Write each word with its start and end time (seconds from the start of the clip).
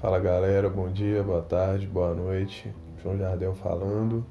Fala 0.00 0.18
galera, 0.18 0.70
bom 0.70 0.90
dia, 0.90 1.22
boa 1.22 1.42
tarde, 1.42 1.86
boa 1.86 2.14
noite. 2.14 2.74
João 3.02 3.18
Jardel 3.18 3.52
falando. 3.52 4.24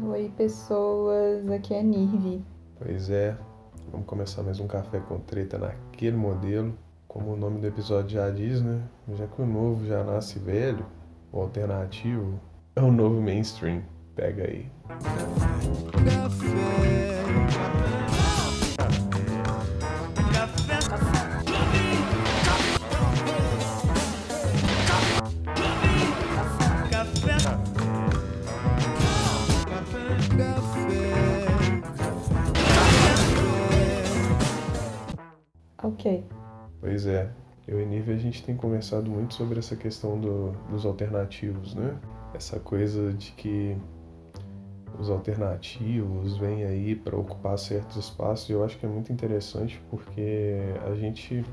Oi 0.00 0.32
pessoas, 0.36 1.50
aqui 1.50 1.74
é 1.74 1.82
Nirvi. 1.82 2.44
Pois 2.78 3.10
é, 3.10 3.36
vamos 3.90 4.06
começar 4.06 4.44
mais 4.44 4.60
um 4.60 4.68
café 4.68 5.00
com 5.00 5.18
treta 5.18 5.58
naquele 5.58 6.16
modelo. 6.16 6.78
Como 7.08 7.32
o 7.32 7.36
nome 7.36 7.58
do 7.58 7.66
episódio 7.66 8.10
já 8.10 8.30
diz, 8.30 8.62
né? 8.62 8.80
Já 9.14 9.26
que 9.26 9.42
o 9.42 9.46
novo 9.46 9.84
já 9.84 10.04
nasce 10.04 10.38
velho, 10.38 10.86
o 11.32 11.40
alternativo 11.40 12.38
é 12.76 12.80
o 12.80 12.92
novo 12.92 13.20
mainstream. 13.20 13.82
Pega 14.14 14.44
aí. 14.44 14.70
Ok. 16.24 18.15
Pois 36.86 37.04
é, 37.04 37.28
eu 37.66 37.82
e 37.82 37.84
Nive 37.84 38.12
a 38.12 38.16
gente 38.16 38.44
tem 38.44 38.56
conversado 38.56 39.10
muito 39.10 39.34
sobre 39.34 39.58
essa 39.58 39.74
questão 39.74 40.20
do, 40.20 40.52
dos 40.70 40.86
alternativos, 40.86 41.74
né? 41.74 41.98
Essa 42.32 42.60
coisa 42.60 43.12
de 43.12 43.32
que 43.32 43.76
os 44.96 45.10
alternativos 45.10 46.36
vêm 46.36 46.62
aí 46.62 46.94
para 46.94 47.16
ocupar 47.16 47.58
certos 47.58 47.96
espaços. 47.96 48.48
e 48.48 48.52
Eu 48.52 48.64
acho 48.64 48.78
que 48.78 48.86
é 48.86 48.88
muito 48.88 49.12
interessante 49.12 49.82
porque 49.90 50.60
a 50.88 50.94
gente 50.94 51.44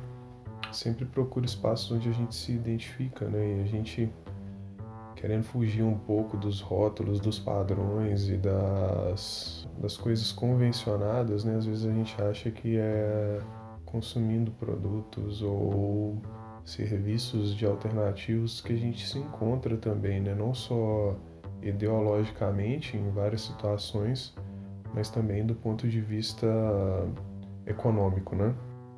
sempre 0.71 1.03
procura 1.03 1.47
espaços 1.47 1.91
onde 1.91 2.09
a 2.09 2.13
gente 2.13 2.35
se 2.35 2.51
identifica, 2.51 3.27
né? 3.27 3.57
E 3.57 3.61
a 3.63 3.65
gente 3.65 4.13
querendo 5.15 5.45
fugir 5.45 5.81
um 5.81 5.97
pouco 5.97 6.37
dos 6.37 6.61
rótulos, 6.61 7.19
dos 7.19 7.39
padrões 7.39 8.29
e 8.29 8.37
das, 8.37 9.67
das 9.79 9.97
coisas 9.97 10.31
convencionadas, 10.31 11.43
né? 11.43 11.55
Às 11.55 11.65
vezes 11.65 11.87
a 11.87 11.91
gente 11.91 12.21
acha 12.21 12.51
que 12.51 12.77
é 12.77 13.39
consumindo 13.93 14.49
produtos 14.53 15.43
ou 15.43 16.17
serviços 16.65 17.55
de 17.55 17.63
alternativos 17.63 18.59
que 18.59 18.73
a 18.73 18.75
gente 18.75 19.07
se 19.07 19.19
encontra 19.19 19.77
também, 19.77 20.19
né? 20.19 20.33
Não 20.33 20.51
só 20.51 21.15
ideologicamente 21.61 22.97
em 22.97 23.11
várias 23.11 23.41
situações, 23.41 24.33
mas 24.95 25.11
também 25.11 25.45
do 25.45 25.53
ponto 25.53 25.87
de 25.87 26.01
vista 26.01 26.47
econômico, 27.67 28.35
né? 28.35 28.55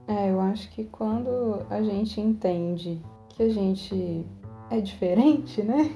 É, 0.07 0.31
eu 0.31 0.39
acho 0.39 0.71
que 0.71 0.85
quando 0.85 1.65
a 1.69 1.81
gente 1.81 2.21
entende 2.21 3.01
que 3.29 3.43
a 3.43 3.49
gente 3.49 4.25
é 4.69 4.79
diferente, 4.79 5.61
né? 5.61 5.91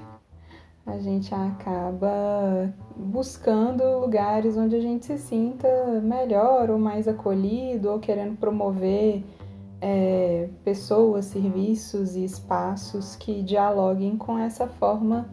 A 0.89 0.97
gente 0.97 1.33
acaba 1.35 2.73
buscando 2.95 3.83
lugares 3.99 4.57
onde 4.57 4.75
a 4.75 4.81
gente 4.81 5.05
se 5.05 5.19
sinta 5.19 5.67
melhor 6.01 6.71
ou 6.71 6.79
mais 6.79 7.07
acolhido, 7.07 7.91
ou 7.91 7.99
querendo 7.99 8.35
promover 8.37 9.23
é, 9.79 10.49
pessoas, 10.63 11.25
serviços 11.25 12.15
e 12.15 12.23
espaços 12.23 13.15
que 13.15 13.43
dialoguem 13.43 14.17
com 14.17 14.39
essa 14.39 14.65
forma 14.65 15.29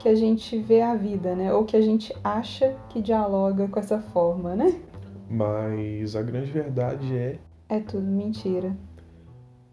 que 0.00 0.08
a 0.08 0.16
gente 0.16 0.58
vê 0.58 0.82
a 0.82 0.96
vida, 0.96 1.34
né? 1.36 1.54
Ou 1.54 1.64
que 1.64 1.76
a 1.76 1.80
gente 1.80 2.12
acha 2.24 2.76
que 2.88 3.00
dialoga 3.00 3.68
com 3.68 3.78
essa 3.78 4.00
forma, 4.00 4.56
né? 4.56 4.80
Mas 5.30 6.16
a 6.16 6.22
grande 6.22 6.50
verdade 6.50 7.16
é. 7.16 7.38
É 7.68 7.78
tudo 7.78 8.06
mentira. 8.06 8.76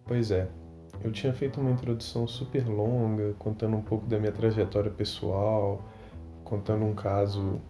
Pois 0.05 0.29
é. 0.29 0.47
Eu 1.03 1.11
tinha 1.11 1.33
feito 1.33 1.61
uma 1.61 1.71
introdução 1.71 2.27
super 2.27 2.67
longa, 2.67 3.33
contando 3.37 3.75
um 3.75 3.81
pouco 3.81 4.05
da 4.07 4.17
minha 4.17 4.31
trajetória 4.31 4.89
pessoal, 4.89 5.83
contando 6.43 6.85
um 6.85 6.93
caso 6.93 7.61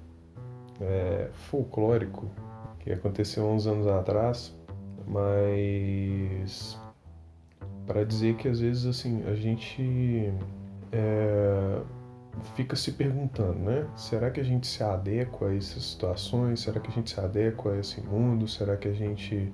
é, 0.80 1.30
folclórico 1.34 2.30
que 2.80 2.92
aconteceu 2.92 3.46
uns 3.46 3.66
anos 3.66 3.88
atrás, 3.88 4.56
mas 5.08 6.80
para 7.86 8.04
dizer 8.04 8.36
que 8.36 8.48
às 8.48 8.60
vezes 8.60 8.86
assim 8.86 9.24
a 9.28 9.36
gente 9.36 10.32
é, 10.92 11.82
fica 12.56 12.76
se 12.76 12.92
perguntando, 12.92 13.60
né? 13.60 13.88
Será 13.96 14.30
que 14.30 14.40
a 14.40 14.44
gente 14.44 14.68
se 14.68 14.84
adequa 14.84 15.48
a 15.48 15.56
essas 15.56 15.84
situações? 15.84 16.62
Será 16.62 16.80
que 16.80 16.90
a 16.90 16.94
gente 16.94 17.12
se 17.12 17.20
adequa 17.20 17.72
a 17.72 17.80
esse 17.80 18.02
mundo? 18.02 18.48
Será 18.48 18.76
que 18.76 18.88
a 18.88 18.94
gente 18.94 19.52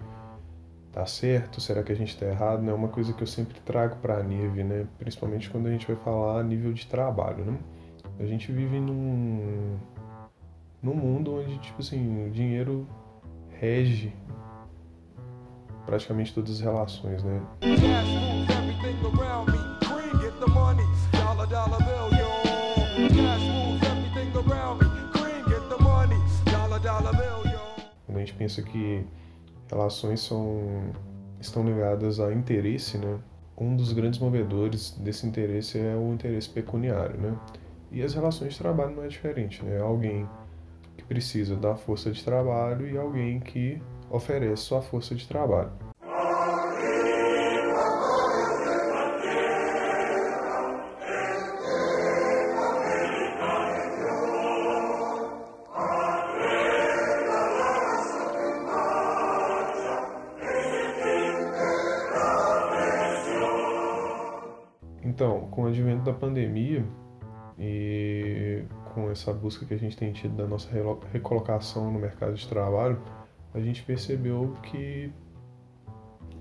tá 0.92 1.06
certo? 1.06 1.62
Será 1.62 1.84
que 1.84 1.92
a 1.92 1.96
gente 1.96 2.18
tá 2.18 2.26
errado? 2.26 2.70
É 2.70 2.74
uma 2.74 2.90
coisa 2.90 3.14
que 3.14 3.24
eu 3.24 3.28
sempre 3.28 3.60
trago 3.62 3.96
para 3.98 4.18
a 4.18 4.24
Nive, 4.24 4.64
né? 4.64 4.88
Principalmente 5.00 5.50
quando 5.50 5.68
a 5.68 5.72
gente 5.72 5.88
vai 5.88 5.96
falar 5.96 6.40
a 6.40 6.44
nível 6.44 6.74
de 6.74 6.86
trabalho, 6.88 7.46
né? 7.46 7.58
A 8.20 8.26
gente 8.26 8.52
vive 8.52 8.80
num 8.80 9.78
num 10.82 10.96
mundo 10.96 11.36
onde 11.36 11.58
tipo 11.60 11.82
assim, 11.82 12.28
o 12.28 12.32
dinheiro 12.32 12.88
rege 13.60 14.14
praticamente 15.86 16.34
todas 16.34 16.52
as 16.52 16.60
relações, 16.60 17.24
né? 17.24 17.42
Quando 28.06 28.18
a 28.18 28.20
gente 28.20 28.34
pensa 28.34 28.62
que 28.62 29.06
relações 29.72 30.20
são 30.20 30.92
estão 31.40 31.64
ligadas 31.64 32.20
a 32.20 32.32
interesse, 32.32 32.98
né? 32.98 33.18
Um 33.58 33.76
dos 33.76 33.94
grandes 33.94 34.20
movedores 34.20 34.92
desse 34.92 35.26
interesse 35.26 35.80
é 35.80 35.96
o 35.96 36.14
interesse 36.14 36.50
pecuniário, 36.50 37.20
né? 37.20 37.36
E 37.92 38.02
as 38.04 38.14
relações 38.14 38.54
de 38.54 38.60
trabalho 38.60 38.96
não 38.96 39.04
é 39.04 39.08
diferente, 39.08 39.64
né? 39.64 39.80
Alguém 39.80 40.28
que 40.98 41.04
precisa 41.04 41.56
da 41.56 41.76
força 41.76 42.12
de 42.12 42.24
trabalho 42.24 42.88
e 42.88 42.98
alguém 42.98 43.40
que 43.40 43.82
oferece 44.10 44.64
sua 44.64 44.82
força 44.82 45.16
de 45.16 45.28
trabalho. 45.28 45.72
Com 66.02 66.08
o 66.08 66.10
advento 66.10 66.12
da 66.12 66.14
pandemia 66.14 66.86
e 67.58 68.64
com 68.94 69.10
essa 69.10 69.32
busca 69.32 69.66
que 69.66 69.74
a 69.74 69.78
gente 69.78 69.96
tem 69.96 70.12
tido 70.12 70.36
da 70.36 70.48
nossa 70.48 70.70
recolocação 71.12 71.92
no 71.92 72.00
mercado 72.00 72.34
de 72.34 72.48
trabalho, 72.48 73.00
a 73.54 73.60
gente 73.60 73.84
percebeu 73.84 74.56
que 74.64 75.12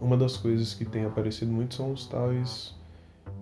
uma 0.00 0.16
das 0.16 0.36
coisas 0.36 0.74
que 0.74 0.84
tem 0.84 1.04
aparecido 1.04 1.52
muito 1.52 1.74
são 1.74 1.92
os 1.92 2.06
tais 2.06 2.74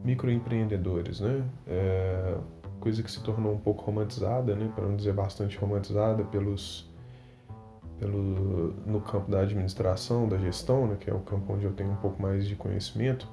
microempreendedores, 0.05 1.21
né? 1.21 1.45
É, 1.67 2.37
coisa 2.81 3.03
que 3.03 3.11
se 3.11 3.23
tornou 3.23 3.53
um 3.53 3.59
pouco 3.59 3.85
romantizada, 3.85 4.55
né? 4.55 4.71
Para 4.75 4.87
não 4.87 4.97
dizer 4.97 5.13
bastante 5.13 5.57
romantizada 5.57 6.25
pelos 6.25 6.89
pelo 7.99 8.73
no 8.87 9.01
campo 9.01 9.29
da 9.29 9.41
administração, 9.41 10.29
da 10.29 10.39
gestão, 10.39 10.87
né? 10.87 10.97
Que 10.99 11.11
é 11.11 11.15
o 11.15 11.21
campo 11.21 11.53
onde 11.53 11.65
eu 11.65 11.73
tenho 11.73 11.91
um 11.91 11.97
pouco 11.97 12.21
mais 12.21 12.47
de 12.47 12.55
conhecimento 12.55 13.29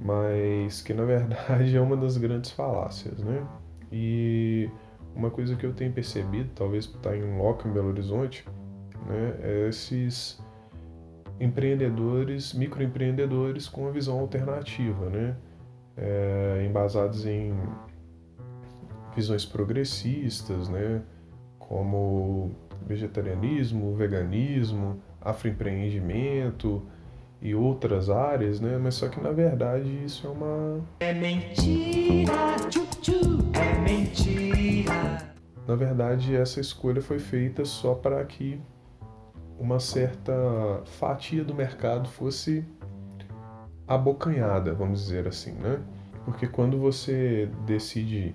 mas 0.00 0.80
que 0.82 0.94
na 0.94 1.04
verdade 1.04 1.76
é 1.76 1.80
uma 1.80 1.96
das 1.96 2.16
grandes 2.16 2.50
falácias, 2.50 3.22
né? 3.22 3.46
E 3.92 4.70
uma 5.14 5.30
coisa 5.30 5.56
que 5.56 5.66
eu 5.66 5.74
tenho 5.74 5.92
percebido, 5.92 6.50
talvez 6.54 6.86
por 6.86 6.98
estar 6.98 7.16
em 7.16 7.36
loco 7.36 7.68
em 7.68 7.72
Belo 7.72 7.88
Horizonte, 7.88 8.46
né, 9.06 9.36
é 9.42 9.68
esses 9.68 10.40
empreendedores, 11.38 12.52
microempreendedores 12.52 13.68
com 13.68 13.82
uma 13.82 13.90
visão 13.90 14.18
alternativa, 14.20 15.08
né? 15.10 15.36
É, 15.96 16.64
embasados 16.68 17.26
em 17.26 17.52
visões 19.14 19.44
progressistas, 19.44 20.68
né? 20.68 21.02
Como 21.58 22.54
vegetarianismo, 22.86 23.94
veganismo, 23.94 25.00
afroempreendimento, 25.20 26.86
e 27.42 27.54
outras 27.54 28.10
áreas, 28.10 28.60
né? 28.60 28.78
Mas 28.78 28.94
só 28.94 29.08
que 29.08 29.20
na 29.20 29.32
verdade 29.32 30.04
isso 30.04 30.26
é 30.26 30.30
uma. 30.30 30.80
É 31.00 31.12
mentira, 31.14 32.56
tchu, 32.68 32.86
tchu, 33.00 33.38
é 33.54 33.78
mentira. 33.80 35.30
Na 35.66 35.76
verdade, 35.76 36.34
essa 36.34 36.60
escolha 36.60 37.00
foi 37.00 37.18
feita 37.18 37.64
só 37.64 37.94
para 37.94 38.24
que 38.24 38.60
uma 39.58 39.78
certa 39.78 40.32
fatia 40.84 41.44
do 41.44 41.54
mercado 41.54 42.08
fosse 42.08 42.64
abocanhada, 43.86 44.74
vamos 44.74 45.00
dizer 45.04 45.28
assim, 45.28 45.52
né? 45.52 45.80
Porque 46.24 46.46
quando 46.46 46.78
você 46.78 47.48
decide 47.66 48.34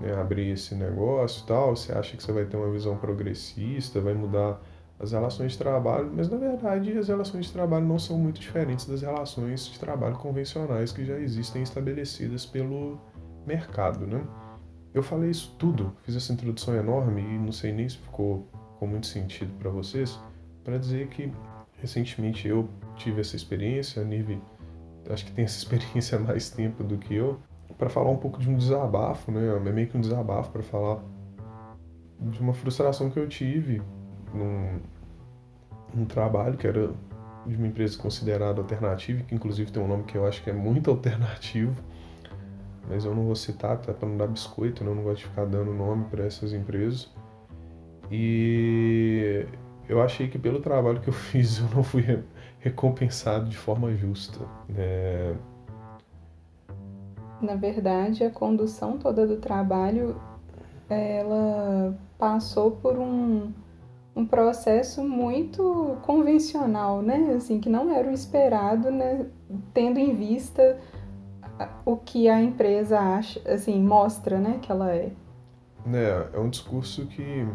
né, 0.00 0.14
abrir 0.20 0.50
esse 0.50 0.74
negócio 0.74 1.44
e 1.44 1.46
tal, 1.46 1.76
você 1.76 1.92
acha 1.92 2.16
que 2.16 2.22
você 2.22 2.32
vai 2.32 2.44
ter 2.44 2.56
uma 2.56 2.70
visão 2.70 2.96
progressista, 2.96 4.00
vai 4.00 4.14
mudar 4.14 4.60
as 5.00 5.12
relações 5.12 5.52
de 5.52 5.58
trabalho, 5.58 6.12
mas 6.14 6.28
na 6.28 6.36
verdade 6.36 6.96
as 6.96 7.08
relações 7.08 7.46
de 7.46 7.52
trabalho 7.52 7.86
não 7.86 7.98
são 7.98 8.18
muito 8.18 8.38
diferentes 8.38 8.84
das 8.84 9.00
relações 9.00 9.66
de 9.66 9.78
trabalho 9.78 10.16
convencionais 10.16 10.92
que 10.92 11.04
já 11.06 11.18
existem 11.18 11.62
estabelecidas 11.62 12.44
pelo 12.44 13.00
mercado, 13.46 14.06
né? 14.06 14.22
Eu 14.92 15.02
falei 15.02 15.30
isso 15.30 15.56
tudo, 15.58 15.96
fiz 16.02 16.14
essa 16.16 16.32
introdução 16.32 16.74
enorme 16.74 17.22
e 17.22 17.38
não 17.38 17.52
sei 17.52 17.72
nem 17.72 17.88
se 17.88 17.96
ficou 17.96 18.46
com 18.78 18.86
muito 18.86 19.06
sentido 19.06 19.50
para 19.58 19.70
vocês, 19.70 20.20
para 20.62 20.76
dizer 20.76 21.08
que 21.08 21.32
recentemente 21.80 22.46
eu 22.46 22.68
tive 22.96 23.22
essa 23.22 23.36
experiência, 23.36 24.02
a 24.02 24.04
Nive 24.04 24.42
acho 25.08 25.24
que 25.24 25.32
tem 25.32 25.44
essa 25.44 25.56
experiência 25.64 26.18
há 26.18 26.20
mais 26.20 26.50
tempo 26.50 26.84
do 26.84 26.98
que 26.98 27.14
eu, 27.14 27.38
para 27.78 27.88
falar 27.88 28.10
um 28.10 28.18
pouco 28.18 28.38
de 28.38 28.50
um 28.50 28.56
desabafo, 28.56 29.32
né? 29.32 29.56
É 29.56 29.72
meio 29.72 29.88
que 29.88 29.96
um 29.96 30.00
desabafo 30.00 30.50
para 30.50 30.62
falar 30.62 31.02
de 32.20 32.38
uma 32.40 32.52
frustração 32.52 33.08
que 33.08 33.18
eu 33.18 33.26
tive 33.26 33.80
num, 34.34 34.80
num 35.94 36.04
trabalho 36.04 36.56
que 36.56 36.66
era 36.66 36.90
de 37.46 37.56
uma 37.56 37.66
empresa 37.66 37.96
considerada 37.98 38.60
alternativa, 38.60 39.22
que 39.22 39.34
inclusive 39.34 39.70
tem 39.70 39.82
um 39.82 39.88
nome 39.88 40.04
que 40.04 40.16
eu 40.16 40.26
acho 40.26 40.42
que 40.42 40.50
é 40.50 40.52
muito 40.52 40.90
alternativo, 40.90 41.82
mas 42.88 43.04
eu 43.04 43.14
não 43.14 43.24
vou 43.24 43.36
citar, 43.36 43.78
tá 43.78 43.92
para 43.92 44.08
não 44.08 44.16
dar 44.16 44.26
biscoito, 44.26 44.84
né? 44.84 44.90
eu 44.90 44.94
não 44.94 45.02
gosto 45.02 45.18
de 45.18 45.26
ficar 45.26 45.46
dando 45.46 45.72
nome 45.72 46.04
para 46.10 46.24
essas 46.24 46.52
empresas. 46.52 47.10
E 48.10 49.46
eu 49.88 50.02
achei 50.02 50.28
que 50.28 50.38
pelo 50.38 50.60
trabalho 50.60 51.00
que 51.00 51.08
eu 51.08 51.12
fiz 51.14 51.58
eu 51.58 51.68
não 51.74 51.82
fui 51.82 52.04
recompensado 52.58 53.48
de 53.48 53.56
forma 53.56 53.94
justa. 53.94 54.40
Né? 54.68 55.36
Na 57.40 57.54
verdade, 57.54 58.22
a 58.22 58.30
condução 58.30 58.98
toda 58.98 59.26
do 59.26 59.36
trabalho, 59.36 60.20
ela 60.88 61.96
passou 62.18 62.72
por 62.72 62.98
um, 62.98 63.50
um 64.14 64.26
processo 64.26 65.02
muito 65.02 65.98
convencional, 66.02 67.00
né? 67.00 67.34
Assim, 67.36 67.60
que 67.60 67.68
não 67.68 67.90
era 67.90 68.08
o 68.08 68.12
esperado, 68.12 68.90
né? 68.90 69.26
Tendo 69.72 69.98
em 69.98 70.14
vista 70.14 70.78
o 71.84 71.96
que 71.96 72.28
a 72.28 72.40
empresa 72.40 72.98
acha, 72.98 73.40
assim, 73.50 73.82
mostra, 73.82 74.38
né, 74.38 74.58
que 74.62 74.72
ela 74.72 74.94
é. 74.94 75.12
É, 75.92 76.28
é 76.34 76.38
um 76.38 76.48
discurso 76.48 77.06
que 77.06 77.46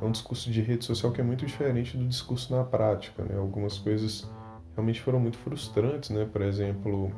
é 0.00 0.04
um 0.04 0.10
discurso 0.10 0.50
de 0.50 0.60
rede 0.60 0.84
social 0.84 1.12
que 1.12 1.20
é 1.20 1.24
muito 1.24 1.46
diferente 1.46 1.96
do 1.96 2.06
discurso 2.06 2.54
na 2.54 2.64
prática, 2.64 3.22
né? 3.22 3.36
Algumas 3.36 3.78
coisas 3.78 4.28
realmente 4.74 5.00
foram 5.00 5.20
muito 5.20 5.38
frustrantes, 5.38 6.10
né? 6.10 6.28
Por 6.30 6.42
exemplo, 6.42 7.12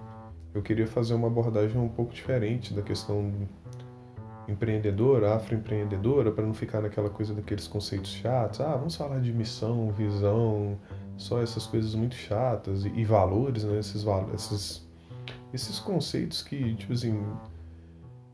eu 0.52 0.62
queria 0.62 0.86
fazer 0.86 1.14
uma 1.14 1.28
abordagem 1.28 1.80
um 1.80 1.88
pouco 1.88 2.12
diferente 2.12 2.74
da 2.74 2.82
questão 2.82 3.32
empreendedora, 4.48 5.34
afroempreendedora, 5.34 6.30
para 6.30 6.44
não 6.44 6.54
ficar 6.54 6.80
naquela 6.80 7.10
coisa 7.10 7.34
daqueles 7.34 7.66
conceitos 7.66 8.12
chatos. 8.12 8.60
Ah, 8.60 8.76
vamos 8.76 8.96
falar 8.96 9.20
de 9.20 9.32
missão, 9.32 9.90
visão, 9.90 10.78
só 11.16 11.40
essas 11.40 11.66
coisas 11.66 11.94
muito 11.94 12.14
chatas 12.14 12.84
e, 12.84 12.88
e 12.90 13.04
valores, 13.04 13.64
né? 13.64 13.78
Esses, 13.78 14.04
esses, 14.34 14.88
esses 15.52 15.78
conceitos 15.78 16.42
que, 16.42 16.74
tipo 16.74 16.92
assim, 16.92 17.22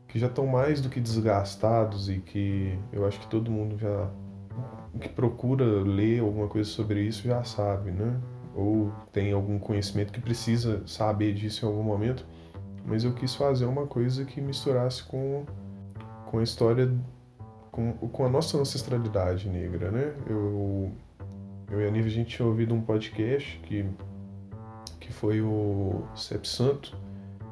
que 0.07 0.19
já 0.19 0.27
estão 0.27 0.45
mais 0.45 0.81
do 0.81 0.89
que 0.89 0.99
desgastados 0.99 2.09
e 2.09 2.19
que 2.19 2.77
eu 2.91 3.05
acho 3.05 3.19
que 3.19 3.27
todo 3.27 3.49
mundo 3.49 3.77
já 3.77 4.09
que 4.99 5.07
procura 5.07 5.63
ler 5.63 6.19
alguma 6.19 6.47
coisa 6.47 6.69
sobre 6.69 7.01
isso 7.01 7.27
já 7.27 7.43
sabe, 7.43 7.91
né? 7.91 8.19
Ou 8.53 8.91
tem 9.13 9.31
algum 9.31 9.57
conhecimento 9.57 10.11
que 10.11 10.19
precisa 10.19 10.85
saber 10.85 11.33
disso 11.33 11.65
em 11.65 11.69
algum 11.69 11.83
momento. 11.83 12.25
Mas 12.85 13.03
eu 13.03 13.13
quis 13.13 13.35
fazer 13.35 13.65
uma 13.65 13.87
coisa 13.87 14.25
que 14.25 14.41
misturasse 14.41 15.03
com, 15.03 15.45
com 16.31 16.39
a 16.39 16.43
história, 16.43 16.89
com, 17.71 17.91
com 17.91 18.25
a 18.25 18.29
nossa 18.29 18.57
ancestralidade 18.57 19.49
negra, 19.49 19.91
né? 19.91 20.15
Eu, 20.25 20.89
eu 21.69 21.81
e 21.81 21.87
a 21.87 21.91
Nive, 21.91 22.07
a 22.07 22.11
gente 22.11 22.37
tinha 22.37 22.47
ouvido 22.47 22.73
um 22.73 22.81
podcast 22.81 23.59
que, 23.63 23.85
que 25.01 25.11
foi 25.11 25.41
o 25.41 26.05
Cep 26.15 26.47
Santo, 26.47 26.97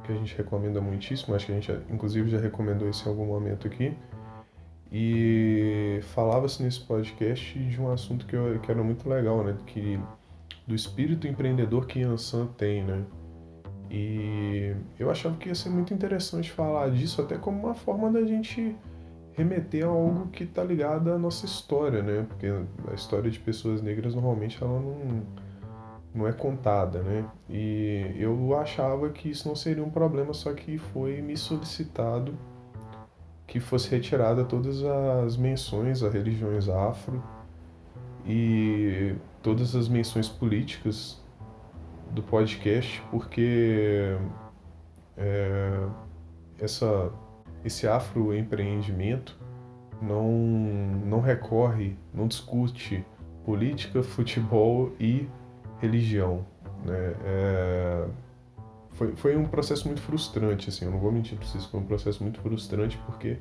que 0.06 0.14
a 0.14 0.16
gente 0.16 0.34
recomenda 0.38 0.80
muitíssimo. 0.80 1.36
Acho 1.36 1.46
que 1.46 1.52
a 1.52 1.56
gente, 1.56 1.72
inclusive, 1.90 2.30
já 2.30 2.40
recomendou 2.40 2.90
isso 2.90 3.06
em 3.06 3.12
algum 3.12 3.26
momento 3.26 3.68
aqui 3.68 3.94
e 4.92 6.00
falava-se 6.14 6.64
nesse 6.64 6.80
podcast 6.80 7.60
de 7.60 7.82
um 7.82 7.92
assunto 7.92 8.26
que, 8.26 8.36
eu, 8.36 8.60
que 8.62 8.72
era 8.72 8.82
muito 8.82 9.08
legal, 9.10 9.44
né? 9.44 9.58
Que, 9.68 10.00
do 10.66 10.74
espírito 10.74 11.28
empreendedor 11.28 11.86
que 11.86 12.00
Yansan 12.00 12.48
tem, 12.58 12.84
né? 12.84 13.04
E 13.90 14.76
eu 15.00 15.10
achava 15.10 15.36
que 15.38 15.50
ia 15.50 15.56
ser 15.56 15.70
muito 15.70 15.94
interessante 15.94 16.52
falar 16.52 16.92
disso, 16.92 17.22
até 17.22 17.38
como 17.38 17.68
uma 17.68 17.74
forma 17.74 18.12
da 18.12 18.24
gente 18.24 18.76
remeter 19.34 19.86
a 19.86 19.88
algo 19.88 20.28
que 20.28 20.44
está 20.44 20.64
ligado 20.64 21.12
à 21.12 21.18
nossa 21.18 21.46
história, 21.46 22.04
né? 22.04 22.26
Porque 22.28 22.48
a 22.90 22.94
história 22.94 23.32
de 23.32 23.40
pessoas 23.40 23.82
negras 23.82 24.14
normalmente 24.14 24.62
ela 24.62 24.80
não, 24.80 25.24
não 26.14 26.28
é 26.28 26.34
contada, 26.34 27.02
né? 27.02 27.26
E 27.50 28.16
eu 28.20 28.56
achava 28.56 29.10
que 29.10 29.30
isso 29.30 29.48
não 29.48 29.56
seria 29.56 29.84
um 29.84 29.90
problema, 29.90 30.34
só 30.34 30.54
que 30.54 30.78
foi 30.78 31.22
me 31.22 31.36
solicitado 31.36 32.38
que 33.48 33.60
fosse 33.60 33.90
retirada 33.90 34.46
todas 34.46 34.84
as 34.84 35.36
menções 35.36 36.04
a 36.04 36.10
religiões 36.10 36.70
afro 36.70 37.24
e 38.24 39.16
todas 39.42 39.76
as 39.76 39.88
menções 39.88 40.30
políticas 40.30 41.20
do 42.12 42.24
podcast, 42.24 43.02
porque 43.12 44.18
é, 45.18 45.88
essa, 46.60 47.12
esse 47.64 47.88
afroempreendimento 47.88 49.38
não, 50.02 50.32
não 51.06 51.22
recorre, 51.22 51.96
não 52.14 52.28
discute 52.28 53.06
política, 53.46 54.02
futebol 54.02 54.94
e 55.00 55.28
religião. 55.80 56.46
Né? 56.86 57.16
É, 57.26 58.08
foi, 58.92 59.16
foi 59.16 59.36
um 59.36 59.46
processo 59.46 59.88
muito 59.88 60.02
frustrante, 60.02 60.70
assim, 60.70 60.86
eu 60.86 60.92
não 60.92 61.00
vou 61.00 61.12
mentir 61.12 61.38
pra 61.38 61.48
vocês, 61.48 61.66
foi 61.66 61.80
um 61.80 61.86
processo 61.86 62.24
muito 62.24 62.40
frustrante 62.42 62.98
porque 63.06 63.38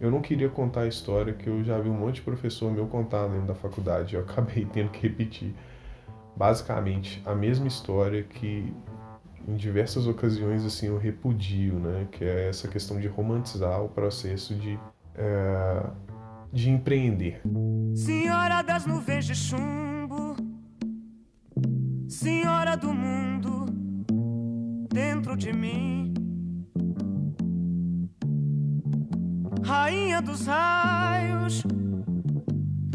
eu 0.00 0.10
não 0.10 0.20
queria 0.20 0.48
contar 0.48 0.82
a 0.82 0.86
história 0.88 1.32
que 1.32 1.46
eu 1.46 1.62
já 1.62 1.78
vi 1.78 1.88
um 1.88 1.94
monte 1.94 2.16
de 2.16 2.22
professor 2.22 2.70
meu 2.72 2.86
contar 2.86 3.28
dentro 3.28 3.46
da 3.46 3.54
faculdade, 3.54 4.14
eu 4.14 4.20
acabei 4.22 4.64
tendo 4.72 4.90
que 4.90 5.06
repetir 5.06 5.54
basicamente 6.36 7.22
a 7.24 7.34
mesma 7.34 7.66
história 7.66 8.22
que 8.22 8.72
em 9.46 9.56
diversas 9.56 10.06
ocasiões 10.06 10.64
assim 10.64 10.86
eu 10.86 10.98
repudio, 10.98 11.78
né, 11.78 12.08
que 12.10 12.24
é 12.24 12.48
essa 12.48 12.66
questão 12.66 12.98
de 12.98 13.06
romantizar 13.06 13.82
o 13.82 13.88
processo 13.88 14.54
de 14.54 14.78
é, 15.14 15.86
de 16.52 16.70
empreender. 16.70 17.42
Senhora 17.94 18.62
das 18.62 18.86
nuvens 18.86 19.26
de 19.26 19.34
chumbo, 19.34 20.36
Senhora 22.08 22.76
do 22.76 22.92
mundo 22.92 23.66
dentro 24.92 25.36
de 25.36 25.52
mim. 25.52 26.14
Rainha 29.64 30.20
dos 30.22 30.46
raios, 30.46 31.62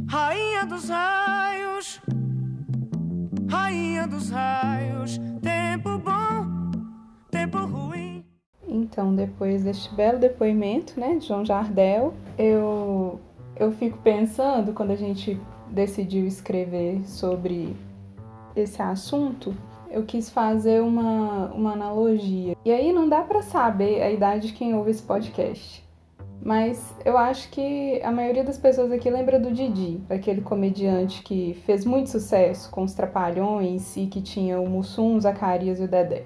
Rainha 0.08 0.66
dos 0.66 0.88
raios, 0.88 2.00
Rainha 3.50 4.08
dos 4.08 4.30
raios, 4.30 5.20
tempo 5.42 5.98
bom, 5.98 6.72
tempo 7.32 7.58
ruim. 7.66 8.24
Então, 8.68 9.16
depois 9.16 9.64
deste 9.64 9.94
belo 9.96 10.20
depoimento, 10.20 11.00
né, 11.00 11.16
de 11.16 11.28
João 11.28 11.44
Jardel, 11.44 12.14
eu 12.38 13.20
eu 13.56 13.72
fico 13.74 13.98
pensando 13.98 14.72
quando 14.72 14.92
a 14.92 14.96
gente 14.96 15.40
decidiu 15.70 16.26
escrever 16.26 17.02
sobre 17.06 17.76
esse 18.56 18.82
assunto, 18.82 19.54
eu 19.90 20.04
quis 20.04 20.30
fazer 20.30 20.82
uma, 20.82 21.48
uma 21.48 21.74
analogia. 21.74 22.56
E 22.64 22.72
aí 22.72 22.94
não 22.94 23.10
dá 23.10 23.22
para 23.22 23.42
saber 23.42 24.02
a 24.02 24.12
idade 24.12 24.48
de 24.48 24.54
quem 24.54 24.74
ouve 24.74 24.92
esse 24.92 25.02
podcast. 25.04 25.84
Mas 26.42 26.96
eu 27.04 27.18
acho 27.18 27.50
que 27.50 28.02
a 28.02 28.12
maioria 28.12 28.44
das 28.44 28.58
pessoas 28.58 28.92
aqui 28.92 29.10
lembra 29.10 29.40
do 29.40 29.52
Didi, 29.52 30.02
aquele 30.10 30.42
comediante 30.42 31.22
que 31.22 31.54
fez 31.66 31.84
muito 31.84 32.10
sucesso 32.10 32.72
com 32.72 32.84
os 32.84 32.94
Trapalhões 32.94 33.98
e 33.98 34.08
que 34.08 34.22
tinha 34.22 34.60
o 34.60 34.68
Mussum, 34.70 35.20
Zacarias 35.20 35.80
e 35.80 35.84
o 35.84 35.88
Dedé. 35.88 36.26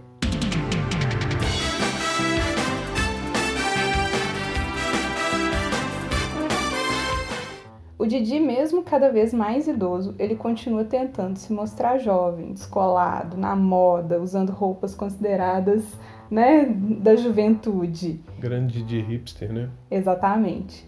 O 8.04 8.06
Didi, 8.06 8.38
mesmo 8.38 8.84
cada 8.84 9.10
vez 9.10 9.34
mais 9.34 9.66
idoso, 9.66 10.14
ele 10.20 10.36
continua 10.36 10.84
tentando 10.84 11.38
se 11.38 11.54
mostrar 11.54 11.98
jovem, 12.00 12.52
descolado, 12.52 13.38
na 13.38 13.56
moda, 13.56 14.22
usando 14.22 14.50
roupas 14.52 14.94
consideradas, 14.94 15.86
né, 16.30 16.66
da 16.66 17.16
juventude. 17.16 18.20
Grande 18.40 18.84
Didi 18.84 19.02
hipster, 19.02 19.52
né? 19.52 19.70
Exatamente. 19.90 20.88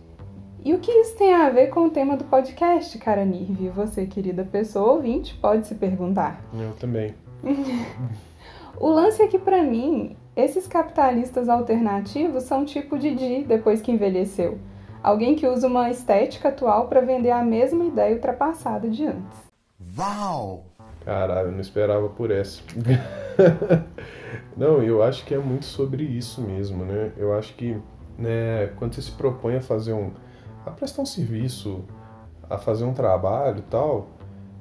E 0.64 0.74
o 0.74 0.80
que 0.80 0.92
isso 0.92 1.16
tem 1.16 1.34
a 1.34 1.50
ver 1.50 1.68
com 1.68 1.82
o 1.86 1.90
tema 1.92 2.18
do 2.18 2.24
podcast, 2.24 2.98
cara 2.98 3.24
Nirvi? 3.24 3.70
Você, 3.70 4.08
querida 4.08 4.44
pessoa 4.44 4.94
ouvinte, 4.94 5.36
pode 5.36 5.68
se 5.68 5.76
perguntar. 5.76 6.44
Eu 6.54 6.72
também. 6.74 7.14
O 8.78 8.90
lance 8.90 9.22
é 9.22 9.28
que, 9.28 9.40
pra 9.40 9.64
mim, 9.64 10.18
esses 10.36 10.68
capitalistas 10.68 11.48
alternativos 11.48 12.44
são 12.44 12.66
tipo 12.66 13.00
Didi 13.00 13.46
depois 13.48 13.82
que 13.82 13.92
envelheceu. 13.92 14.60
Alguém 15.02 15.36
que 15.36 15.48
usa 15.48 15.68
uma 15.68 15.90
estética 15.90 16.50
atual 16.50 16.88
para 16.88 17.00
vender 17.00 17.32
a 17.32 17.44
mesma 17.44 17.86
ideia 17.86 18.16
ultrapassada 18.16 18.90
de 18.90 19.06
antes. 19.06 19.40
Uau! 19.98 20.66
Caralho, 21.06 21.50
eu 21.50 21.52
não 21.52 21.60
esperava 21.60 22.10
por 22.10 22.32
essa. 22.32 22.64
não, 24.58 24.82
eu 24.82 25.04
acho 25.04 25.24
que 25.24 25.36
é 25.36 25.38
muito 25.38 25.66
sobre 25.66 26.04
isso 26.04 26.42
mesmo, 26.42 26.84
né? 26.84 27.12
Eu 27.16 27.38
acho 27.38 27.54
que 27.54 27.80
né, 28.18 28.68
quando 28.78 28.96
você 28.96 29.04
se 29.04 29.12
propõe 29.12 29.58
a 29.58 29.62
fazer 29.62 29.94
um. 29.94 30.12
a 30.66 30.72
prestar 30.72 31.04
um 31.04 31.06
serviço, 31.06 31.86
a 32.50 32.58
fazer 32.58 32.86
um 32.86 32.94
trabalho 32.94 33.60
e 33.60 33.70
tal, 33.70 34.08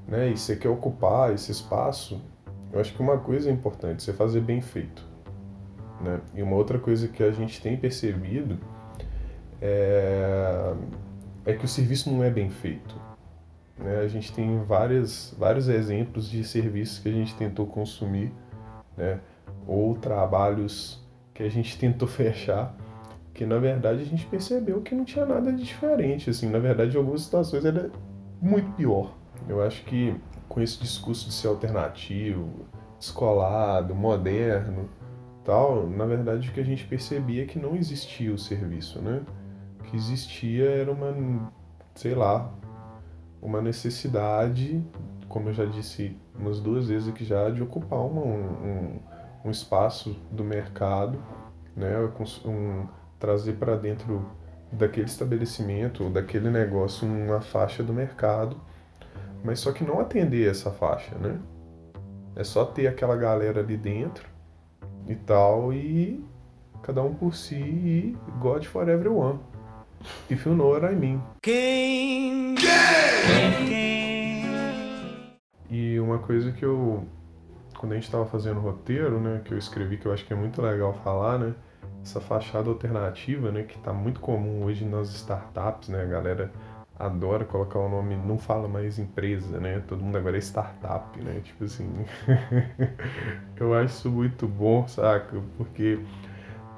né? 0.06 0.28
E 0.28 0.36
você 0.36 0.54
quer 0.54 0.68
ocupar 0.68 1.32
esse 1.32 1.50
espaço, 1.50 2.20
eu 2.70 2.78
acho 2.78 2.92
que 2.92 3.00
uma 3.00 3.16
coisa 3.16 3.48
é 3.48 3.52
importante, 3.52 4.02
você 4.02 4.12
fazer 4.12 4.42
bem 4.42 4.60
feito. 4.60 5.02
Né? 6.00 6.20
E 6.34 6.42
uma 6.42 6.56
outra 6.56 6.78
coisa 6.78 7.08
que 7.08 7.22
a 7.22 7.30
gente 7.30 7.62
tem 7.62 7.76
percebido 7.76 8.58
é, 9.62 10.74
é 11.46 11.52
que 11.54 11.64
o 11.64 11.68
serviço 11.68 12.12
não 12.12 12.22
é 12.22 12.28
bem 12.28 12.50
feito. 12.50 13.00
Né? 13.78 14.00
A 14.00 14.08
gente 14.08 14.32
tem 14.32 14.62
várias, 14.62 15.34
vários 15.38 15.68
exemplos 15.68 16.28
de 16.28 16.44
serviços 16.44 16.98
que 16.98 17.08
a 17.08 17.12
gente 17.12 17.34
tentou 17.34 17.66
consumir, 17.66 18.32
né? 18.96 19.20
ou 19.66 19.94
trabalhos 19.94 21.02
que 21.32 21.42
a 21.42 21.48
gente 21.48 21.76
tentou 21.78 22.08
fechar, 22.08 22.74
que 23.32 23.44
na 23.44 23.58
verdade 23.58 24.02
a 24.02 24.06
gente 24.06 24.24
percebeu 24.26 24.80
que 24.80 24.94
não 24.94 25.04
tinha 25.04 25.26
nada 25.26 25.52
de 25.52 25.64
diferente. 25.64 26.30
Assim, 26.30 26.48
na 26.48 26.58
verdade, 26.58 26.94
em 26.94 26.98
algumas 26.98 27.22
situações 27.22 27.64
era 27.64 27.90
muito 28.40 28.70
pior. 28.72 29.14
Eu 29.48 29.62
acho 29.62 29.84
que 29.84 30.14
com 30.48 30.60
esse 30.60 30.80
discurso 30.80 31.28
de 31.28 31.34
ser 31.34 31.48
alternativo, 31.48 32.48
descolado, 32.98 33.94
moderno, 33.94 34.88
tal, 35.44 35.86
na 35.88 36.06
verdade 36.06 36.48
o 36.48 36.52
que 36.52 36.60
a 36.60 36.64
gente 36.64 36.84
percebia 36.86 37.42
é 37.42 37.46
que 37.46 37.58
não 37.58 37.74
existia 37.76 38.32
o 38.32 38.38
serviço, 38.38 39.00
né? 39.02 39.22
O 39.80 39.82
que 39.82 39.96
existia 39.96 40.70
era 40.70 40.92
uma, 40.92 41.52
sei 41.94 42.14
lá, 42.14 42.52
uma 43.44 43.60
necessidade, 43.60 44.82
como 45.28 45.50
eu 45.50 45.52
já 45.52 45.66
disse 45.66 46.16
umas 46.34 46.58
duas 46.60 46.88
vezes 46.88 47.08
aqui 47.08 47.24
já, 47.24 47.50
de 47.50 47.62
ocupar 47.62 48.00
uma, 48.00 48.22
um, 48.22 48.98
um 49.44 49.50
espaço 49.50 50.18
do 50.32 50.42
mercado, 50.42 51.22
né? 51.76 51.92
Um, 52.46 52.86
trazer 53.18 53.54
para 53.54 53.76
dentro 53.76 54.26
daquele 54.72 55.06
estabelecimento 55.06 56.10
daquele 56.10 56.50
negócio 56.50 57.06
uma 57.06 57.40
faixa 57.40 57.82
do 57.82 57.92
mercado, 57.92 58.56
mas 59.44 59.60
só 59.60 59.72
que 59.72 59.84
não 59.84 60.00
atender 60.00 60.50
essa 60.50 60.70
faixa, 60.70 61.14
né? 61.16 61.38
É 62.34 62.42
só 62.42 62.64
ter 62.64 62.86
aquela 62.86 63.14
galera 63.14 63.60
ali 63.60 63.76
dentro 63.76 64.26
e 65.06 65.14
tal 65.14 65.72
e 65.72 66.24
cada 66.82 67.02
um 67.02 67.14
por 67.14 67.34
si 67.34 67.54
e 67.54 68.16
God 68.40 68.64
for 68.64 68.88
everyone. 68.88 69.38
If 70.28 70.46
you 70.46 70.54
know 70.54 70.70
what 70.70 70.84
I 70.84 70.94
mean. 70.94 71.22
E 75.70 75.98
uma 75.98 76.18
coisa 76.18 76.52
que 76.52 76.64
eu 76.64 77.06
quando 77.78 77.92
a 77.92 77.94
gente 77.96 78.04
estava 78.04 78.24
fazendo 78.24 78.58
o 78.58 78.60
roteiro, 78.60 79.20
né, 79.20 79.42
que 79.44 79.52
eu 79.52 79.58
escrevi 79.58 79.98
que 79.98 80.06
eu 80.06 80.12
acho 80.12 80.24
que 80.24 80.32
é 80.32 80.36
muito 80.36 80.62
legal 80.62 80.94
falar, 81.04 81.38
né, 81.38 81.54
essa 82.02 82.18
fachada 82.18 82.70
alternativa, 82.70 83.50
né, 83.50 83.62
que 83.64 83.76
está 83.76 83.92
muito 83.92 84.20
comum 84.20 84.64
hoje 84.64 84.86
nas 84.86 85.10
startups, 85.10 85.90
né, 85.90 86.02
a 86.02 86.06
galera 86.06 86.50
adora 86.98 87.44
colocar 87.44 87.78
o 87.78 87.88
nome, 87.88 88.16
não 88.16 88.38
fala 88.38 88.68
mais 88.68 88.98
empresa, 88.98 89.58
né? 89.58 89.82
Todo 89.86 90.02
mundo 90.02 90.16
agora 90.16 90.36
é 90.36 90.40
startup, 90.40 91.20
né? 91.20 91.40
Tipo 91.42 91.64
assim. 91.64 91.90
eu 93.56 93.74
acho 93.74 93.94
isso 93.94 94.10
muito 94.10 94.46
bom, 94.46 94.86
saca? 94.86 95.40
Porque 95.56 95.98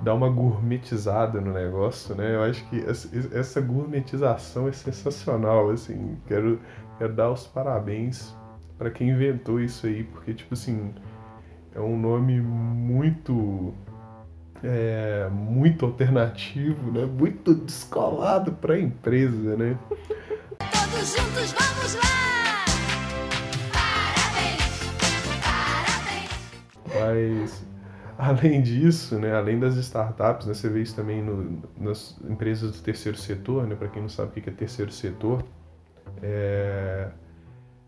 dá 0.00 0.14
uma 0.14 0.28
gourmetizada 0.28 1.40
no 1.40 1.52
negócio, 1.52 2.14
né? 2.14 2.34
Eu 2.34 2.42
acho 2.42 2.64
que 2.68 2.84
essa 3.32 3.60
gourmetização 3.60 4.68
é 4.68 4.72
sensacional, 4.72 5.70
assim. 5.70 6.16
Quero, 6.26 6.60
quero 6.98 7.14
dar 7.14 7.30
os 7.30 7.46
parabéns 7.46 8.36
para 8.78 8.90
quem 8.90 9.10
inventou 9.10 9.60
isso 9.60 9.86
aí, 9.86 10.04
porque, 10.04 10.34
tipo 10.34 10.54
assim, 10.54 10.94
é 11.74 11.80
um 11.80 11.98
nome 11.98 12.40
muito 12.40 13.74
é, 14.62 15.28
muito 15.30 15.84
alternativo, 15.84 16.90
né? 16.90 17.06
Muito 17.06 17.54
descolado 17.54 18.52
para 18.52 18.74
a 18.74 18.80
empresa, 18.80 19.56
né? 19.56 19.78
Todos 20.58 21.16
juntos 21.16 21.52
vamos 21.52 21.94
lá! 21.94 22.64
Parabéns! 23.72 24.66
Parabéns! 26.92 27.64
Mas 27.64 27.75
além 28.18 28.62
disso, 28.62 29.18
né, 29.18 29.34
além 29.34 29.58
das 29.58 29.76
startups, 29.76 30.46
né, 30.46 30.54
você 30.54 30.68
vê 30.68 30.82
isso 30.82 30.96
também 30.96 31.22
no, 31.22 31.62
nas 31.78 32.18
empresas 32.24 32.72
do 32.72 32.82
terceiro 32.82 33.18
setor, 33.18 33.66
né? 33.66 33.74
Para 33.74 33.88
quem 33.88 34.02
não 34.02 34.08
sabe 34.08 34.30
o 34.30 34.42
que 34.42 34.48
é 34.48 34.52
terceiro 34.52 34.90
setor, 34.90 35.44
é, 36.22 37.08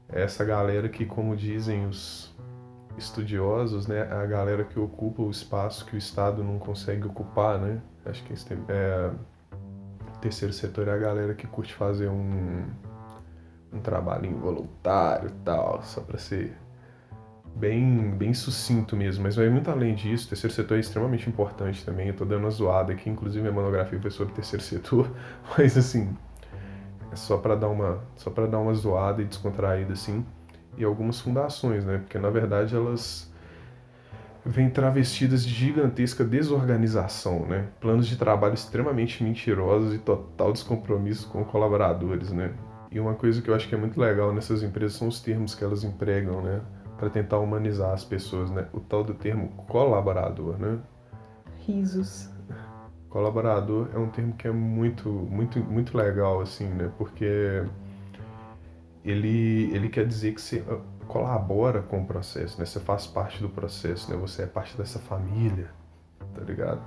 é 0.09 0.23
essa 0.23 0.45
galera 0.45 0.89
que, 0.89 1.07
como 1.07 1.37
dizem 1.37 1.87
os 1.87 2.37
estudiosos, 2.97 3.87
né, 3.87 4.03
a 4.03 4.27
galera 4.27 4.65
que 4.65 4.79
ocupa 4.79 5.23
o 5.23 5.31
espaço 5.31 5.87
que 5.87 5.95
o 5.95 5.99
Estado 5.99 6.43
não 6.43 6.59
consegue 6.59 7.07
ocupar, 7.07 7.59
né? 7.59 7.81
Acho 8.05 8.23
que 8.25 8.35
tem, 8.45 8.59
é, 8.69 9.11
terceiro 10.21 10.53
setor 10.53 10.89
é 10.89 10.93
a 10.93 10.99
galera 10.99 11.35
que 11.35 11.47
curte 11.47 11.73
fazer 11.75 12.09
um, 12.09 12.67
um 13.73 13.81
trabalho 13.81 14.37
voluntário 14.37 15.29
e 15.29 15.45
tal, 15.45 15.83
só 15.83 16.01
para 16.01 16.19
ser 16.19 16.57
bem, 17.59 18.11
bem 18.11 18.33
sucinto 18.33 18.97
mesmo, 18.97 19.25
mas 19.25 19.37
vai 19.37 19.49
muito 19.49 19.71
além 19.71 19.95
disso. 19.95 20.27
O 20.27 20.29
terceiro 20.31 20.55
setor 20.55 20.77
é 20.77 20.81
extremamente 20.81 21.29
importante 21.29 21.85
também. 21.85 22.09
Eu 22.09 22.15
tô 22.15 22.25
dando 22.25 22.43
uma 22.43 22.51
zoada 22.51 22.93
aqui, 22.93 23.11
inclusive 23.11 23.47
a 23.47 23.53
monografia 23.53 24.01
foi 24.01 24.11
sobre 24.11 24.35
terceiro 24.35 24.65
setor, 24.65 25.11
mas 25.59 25.77
assim, 25.77 26.17
é 27.11 27.17
só 27.17 27.37
para 27.37 27.57
dar 27.57 27.69
uma, 27.69 28.01
só 28.17 28.31
para 28.31 28.47
dar 28.47 28.59
uma 28.59 28.73
zoada 28.75 29.23
e 29.23 29.25
descontraída 29.25 29.93
assim 29.93 30.25
e 30.77 30.85
algumas 30.85 31.21
fundações, 31.21 31.85
né? 31.85 31.99
Porque 31.99 32.19
na 32.19 32.31
verdade 32.31 32.77
elas 32.77 33.29
vêm 34.47 34.71
travestidas 34.71 35.45
de 35.45 35.53
gigantesca 35.53 36.25
desorganização, 36.25 37.45
né? 37.47 37.67
Planos 37.81 38.07
de 38.07 38.17
trabalho 38.17 38.55
extremamente 38.55 39.23
mentirosos 39.25 39.95
e 39.95 39.99
total 39.99 40.53
descompromisso 40.53 41.29
com 41.29 41.45
colaboradores, 41.45 42.31
né? 42.31 42.55
E 42.91 43.01
uma 43.01 43.15
coisa 43.15 43.43
que 43.43 43.51
eu 43.51 43.55
acho 43.55 43.69
que 43.69 43.75
é 43.75 43.79
muito 43.79 44.01
legal 44.01 44.33
nessas 44.33 44.63
empresas 44.63 44.97
são 44.97 45.09
os 45.09 45.21
termos 45.21 45.55
que 45.55 45.65
elas 45.65 45.85
empregam, 45.85 46.41
né? 46.41 46.61
Para 46.99 47.09
tentar 47.09 47.39
humanizar 47.39 47.93
as 47.93 48.05
pessoas, 48.05 48.51
né? 48.51 48.67
O 48.73 48.81
tal 48.81 49.05
do 49.05 49.15
termo 49.15 49.49
colaborador, 49.69 50.59
né? 50.59 50.79
Risos. 51.65 52.29
Colaborador 53.09 53.89
é 53.95 53.99
um 53.99 54.09
termo 54.09 54.35
que 54.35 54.47
é 54.47 54.51
muito, 54.51 55.09
muito, 55.09 55.59
muito 55.61 55.97
legal, 55.97 56.41
assim, 56.41 56.67
né? 56.67 56.91
Porque 56.99 57.65
ele, 59.05 59.73
ele 59.75 59.89
quer 59.89 60.07
dizer 60.07 60.35
que 60.35 60.41
você 60.41 60.63
ah, 60.69 60.79
colabora 61.07 61.81
com 61.83 62.03
o 62.03 62.07
processo, 62.07 62.59
né? 62.59 62.67
Você 62.67 62.81
faz 62.81 63.07
parte 63.07 63.41
do 63.41 63.49
processo, 63.49 64.11
né? 64.11 64.17
Você 64.19 64.43
é 64.43 64.47
parte 64.47 64.77
dessa 64.77 64.99
família, 64.99 65.71
tá 66.35 66.43
ligado? 66.43 66.83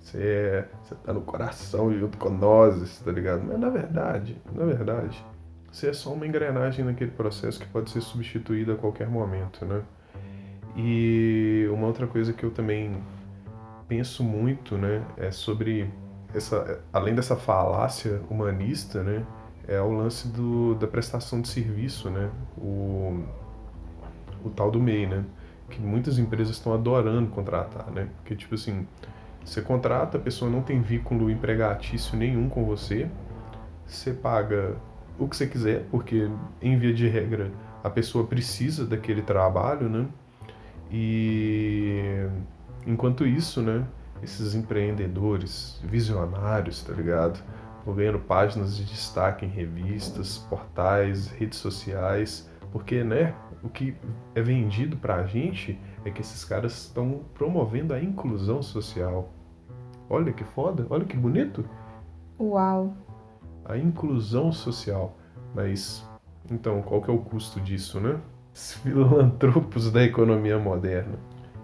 Você, 0.00 0.18
é, 0.18 0.68
você 0.82 0.94
tá 0.94 1.12
no 1.12 1.20
coração 1.20 1.92
junto 1.92 2.16
com 2.16 2.30
nós, 2.30 2.98
tá 3.00 3.12
ligado? 3.12 3.44
Mas 3.44 3.58
na 3.58 3.68
verdade, 3.68 4.40
na 4.52 4.64
verdade, 4.64 5.22
você 5.70 5.88
é 5.88 5.92
só 5.92 6.12
uma 6.12 6.26
engrenagem 6.26 6.84
naquele 6.84 7.10
processo 7.10 7.60
que 7.60 7.66
pode 7.66 7.90
ser 7.90 8.00
substituída 8.00 8.74
a 8.74 8.76
qualquer 8.76 9.08
momento, 9.08 9.64
né? 9.64 9.82
E 10.76 11.68
uma 11.72 11.86
outra 11.86 12.06
coisa 12.06 12.32
que 12.32 12.44
eu 12.44 12.50
também 12.50 13.02
penso 13.88 14.22
muito, 14.22 14.76
né, 14.76 15.02
é 15.16 15.30
sobre 15.30 15.90
essa, 16.34 16.80
além 16.92 17.14
dessa 17.14 17.34
falácia 17.34 18.20
humanista, 18.28 19.02
né, 19.02 19.24
é 19.68 19.80
o 19.80 19.90
lance 19.90 20.28
do, 20.28 20.74
da 20.74 20.86
prestação 20.86 21.42
de 21.42 21.48
serviço, 21.48 22.08
né? 22.08 22.30
O, 22.56 23.22
o 24.42 24.48
tal 24.48 24.70
do 24.70 24.80
MEI, 24.80 25.06
né? 25.06 25.24
Que 25.68 25.78
muitas 25.78 26.18
empresas 26.18 26.56
estão 26.56 26.72
adorando 26.72 27.28
contratar, 27.30 27.90
né? 27.90 28.08
Porque, 28.16 28.34
tipo 28.34 28.54
assim, 28.54 28.86
você 29.44 29.60
contrata, 29.60 30.16
a 30.16 30.20
pessoa 30.20 30.50
não 30.50 30.62
tem 30.62 30.80
vínculo 30.80 31.30
empregatício 31.30 32.16
nenhum 32.16 32.48
com 32.48 32.64
você, 32.64 33.10
você 33.86 34.14
paga 34.14 34.74
o 35.18 35.28
que 35.28 35.36
você 35.36 35.46
quiser, 35.46 35.84
porque, 35.90 36.30
em 36.62 36.78
via 36.78 36.94
de 36.94 37.08
regra, 37.08 37.50
a 37.82 37.90
pessoa 37.90 38.26
precisa 38.26 38.86
daquele 38.86 39.22
trabalho, 39.22 39.88
né? 39.88 40.06
E 40.90 42.26
enquanto 42.86 43.26
isso, 43.26 43.60
né? 43.62 43.86
Esses 44.22 44.54
empreendedores 44.54 45.80
visionários, 45.84 46.82
tá 46.82 46.92
ligado? 46.92 47.40
ganhando 47.94 48.18
páginas 48.18 48.76
de 48.76 48.84
destaque 48.84 49.46
em 49.46 49.48
revistas, 49.48 50.38
portais, 50.38 51.28
redes 51.28 51.58
sociais, 51.58 52.48
porque, 52.70 53.02
né, 53.02 53.34
o 53.62 53.68
que 53.68 53.96
é 54.34 54.42
vendido 54.42 54.96
para 54.96 55.16
a 55.16 55.26
gente 55.26 55.80
é 56.04 56.10
que 56.10 56.20
esses 56.20 56.44
caras 56.44 56.72
estão 56.72 57.22
promovendo 57.34 57.94
a 57.94 58.02
inclusão 58.02 58.62
social. 58.62 59.30
Olha 60.08 60.32
que 60.32 60.44
foda, 60.44 60.86
olha 60.90 61.04
que 61.04 61.16
bonito. 61.16 61.64
Uau. 62.38 62.94
A 63.68 63.76
inclusão 63.76 64.50
social. 64.50 65.16
Mas, 65.54 66.04
então, 66.50 66.82
qual 66.82 67.02
que 67.02 67.10
é 67.10 67.12
o 67.12 67.18
custo 67.18 67.60
disso, 67.60 68.00
né? 68.00 68.18
Os 68.54 68.72
filantropos 68.74 69.90
da 69.92 70.02
economia 70.02 70.58
moderna. 70.58 71.16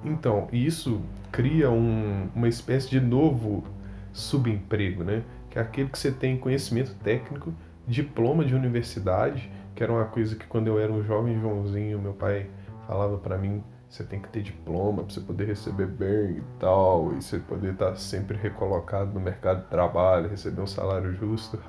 Então, 0.04 0.46
isso 0.52 1.00
cria 1.32 1.70
um, 1.70 2.28
uma 2.34 2.46
espécie 2.46 2.90
de 2.90 3.00
novo 3.00 3.64
subemprego, 4.12 5.02
né? 5.02 5.24
que 5.54 5.58
é 5.60 5.62
aquele 5.62 5.88
que 5.88 5.96
você 5.96 6.10
tem 6.10 6.36
conhecimento 6.36 6.96
técnico, 6.96 7.54
diploma 7.86 8.44
de 8.44 8.56
universidade, 8.56 9.48
que 9.72 9.84
era 9.84 9.92
uma 9.92 10.04
coisa 10.04 10.34
que 10.34 10.48
quando 10.48 10.66
eu 10.66 10.80
era 10.80 10.92
um 10.92 11.00
jovem 11.00 11.40
Joãozinho, 11.40 12.00
meu 12.00 12.12
pai 12.12 12.48
falava 12.88 13.18
para 13.18 13.38
mim, 13.38 13.62
você 13.94 14.02
tem 14.02 14.20
que 14.20 14.28
ter 14.28 14.42
diploma 14.42 15.04
para 15.04 15.14
você 15.14 15.20
poder 15.20 15.46
receber 15.46 15.86
bem 15.86 16.38
e 16.38 16.42
tal, 16.58 17.12
e 17.12 17.22
você 17.22 17.38
poder 17.38 17.74
estar 17.74 17.90
tá 17.90 17.96
sempre 17.96 18.36
recolocado 18.36 19.12
no 19.12 19.20
mercado 19.20 19.62
de 19.62 19.68
trabalho, 19.68 20.28
receber 20.28 20.62
um 20.62 20.66
salário 20.66 21.14
justo. 21.14 21.56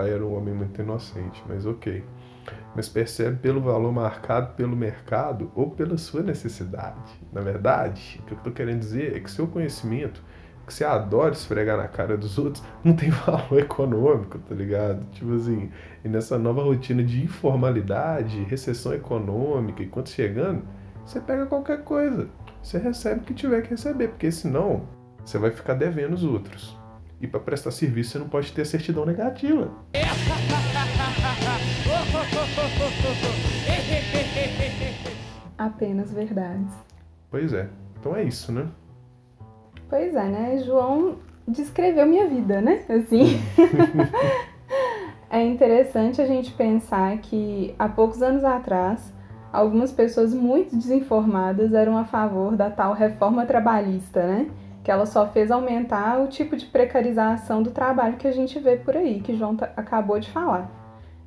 pai 0.00 0.10
era 0.10 0.24
um 0.24 0.34
homem 0.34 0.54
muito 0.54 0.80
inocente, 0.80 1.44
mas 1.46 1.66
ok. 1.66 2.02
Mas 2.74 2.88
percebe 2.88 3.36
pelo 3.36 3.60
valor 3.60 3.92
marcado 3.92 4.54
pelo 4.54 4.74
mercado 4.74 5.52
ou 5.54 5.70
pela 5.70 5.98
sua 5.98 6.22
necessidade. 6.22 7.12
Na 7.30 7.42
verdade, 7.42 8.18
o 8.22 8.26
que 8.26 8.32
eu 8.32 8.38
estou 8.38 8.52
querendo 8.52 8.78
dizer 8.78 9.14
é 9.14 9.20
que 9.20 9.30
seu 9.30 9.46
conhecimento, 9.46 10.22
que 10.66 10.72
você 10.72 10.84
adora 10.84 11.32
esfregar 11.32 11.76
na 11.76 11.86
cara 11.86 12.16
dos 12.16 12.38
outros, 12.38 12.64
não 12.82 12.94
tem 12.94 13.10
valor 13.26 13.58
econômico, 13.58 14.38
tá 14.38 14.54
ligado? 14.54 15.04
Tipo 15.10 15.34
assim, 15.34 15.70
e 16.02 16.08
nessa 16.08 16.38
nova 16.38 16.62
rotina 16.62 17.02
de 17.04 17.22
informalidade, 17.22 18.42
recessão 18.44 18.94
econômica 18.94 19.82
e 19.82 19.90
chegando, 20.06 20.62
você 21.04 21.20
pega 21.20 21.44
qualquer 21.44 21.84
coisa. 21.84 22.28
Você 22.62 22.78
recebe 22.78 23.20
o 23.20 23.24
que 23.24 23.34
tiver 23.34 23.62
que 23.62 23.70
receber, 23.70 24.08
porque 24.08 24.30
senão 24.32 24.88
você 25.24 25.38
vai 25.38 25.50
ficar 25.50 25.74
devendo 25.74 26.14
os 26.14 26.24
outros. 26.24 26.79
E 27.20 27.26
para 27.26 27.38
prestar 27.40 27.70
serviço 27.70 28.12
você 28.12 28.18
não 28.18 28.28
pode 28.28 28.50
ter 28.52 28.64
certidão 28.64 29.04
negativa. 29.04 29.70
Apenas 35.58 36.12
verdades. 36.12 36.72
Pois 37.30 37.52
é. 37.52 37.68
Então 37.98 38.16
é 38.16 38.22
isso, 38.22 38.50
né? 38.50 38.68
Pois 39.90 40.14
é, 40.14 40.28
né? 40.28 40.58
João 40.64 41.18
descreveu 41.46 42.06
minha 42.06 42.26
vida, 42.26 42.62
né? 42.62 42.84
Assim. 42.88 43.38
é 45.28 45.44
interessante 45.44 46.22
a 46.22 46.26
gente 46.26 46.52
pensar 46.52 47.18
que 47.18 47.74
há 47.78 47.88
poucos 47.88 48.22
anos 48.22 48.44
atrás, 48.44 49.12
algumas 49.52 49.92
pessoas 49.92 50.32
muito 50.32 50.74
desinformadas 50.74 51.74
eram 51.74 51.98
a 51.98 52.04
favor 52.04 52.56
da 52.56 52.70
tal 52.70 52.94
reforma 52.94 53.44
trabalhista, 53.44 54.26
né? 54.26 54.48
Que 54.82 54.90
ela 54.90 55.06
só 55.06 55.26
fez 55.26 55.50
aumentar 55.50 56.20
o 56.20 56.28
tipo 56.28 56.56
de 56.56 56.66
precarização 56.66 57.62
do 57.62 57.70
trabalho 57.70 58.16
que 58.16 58.26
a 58.26 58.32
gente 58.32 58.58
vê 58.58 58.76
por 58.76 58.96
aí, 58.96 59.20
que 59.20 59.36
João 59.36 59.56
acabou 59.76 60.18
de 60.18 60.30
falar. 60.30 60.70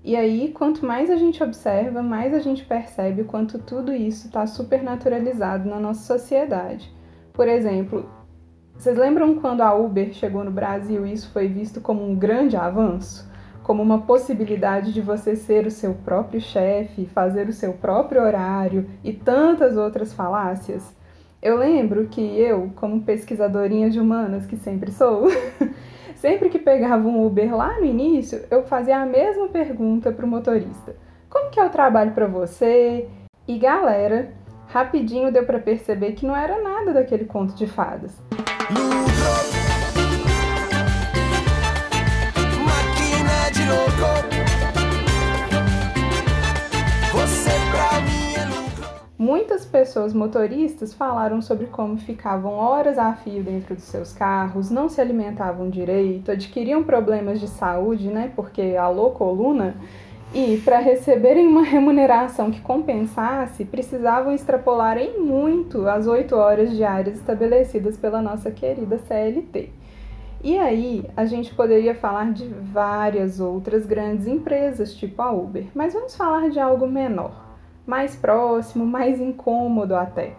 E 0.04 0.16
aí, 0.16 0.52
quanto 0.52 0.86
mais 0.86 1.10
a 1.10 1.16
gente 1.16 1.42
observa, 1.42 2.02
mais 2.02 2.34
a 2.34 2.40
gente 2.40 2.66
percebe 2.66 3.22
o 3.22 3.26
quanto 3.26 3.58
tudo 3.58 3.94
isso 3.94 4.28
está 4.28 4.46
supernaturalizado 4.46 5.70
na 5.70 5.80
nossa 5.80 6.02
sociedade. 6.02 6.94
Por 7.32 7.48
exemplo, 7.48 8.10
vocês 8.76 8.98
lembram 8.98 9.36
quando 9.36 9.62
a 9.62 9.74
Uber 9.74 10.12
chegou 10.14 10.44
no 10.44 10.52
Brasil 10.52 11.06
e 11.06 11.14
isso 11.14 11.32
foi 11.32 11.48
visto 11.48 11.80
como 11.80 12.04
um 12.06 12.16
grande 12.16 12.58
avanço? 12.58 13.32
Como 13.64 13.82
uma 13.82 14.02
possibilidade 14.02 14.92
de 14.92 15.00
você 15.00 15.38
ser 15.38 15.66
o 15.66 15.72
seu 15.72 15.94
próprio 15.94 16.42
chefe, 16.42 17.06
fazer 17.06 17.48
o 17.48 17.54
seu 17.54 17.72
próprio 17.72 18.22
horário 18.22 18.90
e 19.04 19.14
tantas 19.14 19.78
outras 19.78 20.12
falácias? 20.12 20.94
Eu 21.44 21.58
lembro 21.58 22.08
que 22.08 22.22
eu, 22.22 22.72
como 22.74 23.04
pesquisadorinha 23.04 23.90
de 23.90 24.00
humanas 24.00 24.46
que 24.46 24.56
sempre 24.56 24.94
sou, 24.94 25.28
sempre 26.16 26.48
que 26.48 26.58
pegava 26.58 27.06
um 27.06 27.26
Uber 27.26 27.54
lá 27.54 27.82
no 27.82 27.86
início, 27.86 28.46
eu 28.50 28.64
fazia 28.64 28.98
a 29.00 29.06
mesma 29.06 29.50
pergunta 29.50 30.10
para 30.10 30.26
o 30.26 30.28
motorista: 30.28 30.96
Como 31.30 31.52
que 31.52 31.60
é 31.60 31.66
o 31.66 31.70
trabalho 31.70 32.14
para 32.14 32.28
você? 32.28 33.10
E 33.46 33.58
galera, 33.58 34.32
rapidinho 34.68 35.34
deu 35.34 35.46
para 35.46 35.60
perceber 35.60 36.14
que 36.14 36.26
não 36.26 36.34
era 36.34 36.64
nada 36.64 36.94
daquele 36.94 37.26
conto 37.26 37.54
de 37.56 37.68
fadas. 37.68 38.18
Muitas 49.24 49.64
pessoas 49.64 50.14
motoristas 50.14 50.94
falaram 50.94 51.42
sobre 51.42 51.68
como 51.68 51.98
ficavam 51.98 52.56
horas 52.56 52.98
a 52.98 53.14
fio 53.14 53.42
dentro 53.42 53.74
dos 53.74 53.86
seus 53.86 54.12
carros, 54.12 54.70
não 54.70 54.90
se 54.90 55.00
alimentavam 55.00 55.70
direito, 55.70 56.30
adquiriam 56.30 56.84
problemas 56.84 57.40
de 57.40 57.48
saúde, 57.48 58.10
né? 58.10 58.34
Porque 58.36 58.76
alô 58.76 59.12
coluna. 59.12 59.78
E 60.34 60.58
para 60.66 60.80
receberem 60.80 61.48
uma 61.48 61.64
remuneração 61.64 62.52
que 62.52 62.60
compensasse, 62.60 63.64
precisavam 63.64 64.34
extrapolar 64.34 64.98
em 64.98 65.18
muito 65.18 65.88
as 65.88 66.06
oito 66.06 66.36
horas 66.36 66.76
diárias 66.76 67.16
estabelecidas 67.16 67.96
pela 67.96 68.22
nossa 68.22 68.52
querida 68.52 68.98
CLT. 69.08 69.70
E 70.44 70.58
aí, 70.58 71.06
a 71.16 71.24
gente 71.24 71.56
poderia 71.56 71.96
falar 71.96 72.34
de 72.34 72.46
várias 72.46 73.40
outras 73.40 73.86
grandes 73.86 74.28
empresas, 74.28 74.94
tipo 74.94 75.22
a 75.22 75.32
Uber, 75.32 75.68
mas 75.74 75.94
vamos 75.94 76.14
falar 76.14 76.50
de 76.50 76.60
algo 76.60 76.86
menor 76.86 77.43
mais 77.86 78.16
próximo, 78.16 78.86
mais 78.86 79.20
incômodo 79.20 79.96
até. 79.96 80.34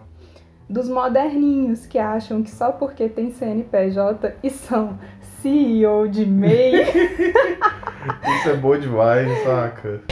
Dos 0.69 0.89
moderninhos 0.89 1.87
que 1.87 1.99
acham 1.99 2.43
que 2.43 2.51
só 2.51 2.73
porque 2.73 3.09
tem 3.09 3.31
CNPJ 3.31 4.35
e 4.43 4.51
são 4.51 4.99
CEO 5.41 6.09
de 6.09 6.25
MEI. 6.25 6.85
Isso 8.39 8.49
é 8.49 8.57
bom 8.57 8.79
demais, 8.79 9.29
saca? 9.45 10.01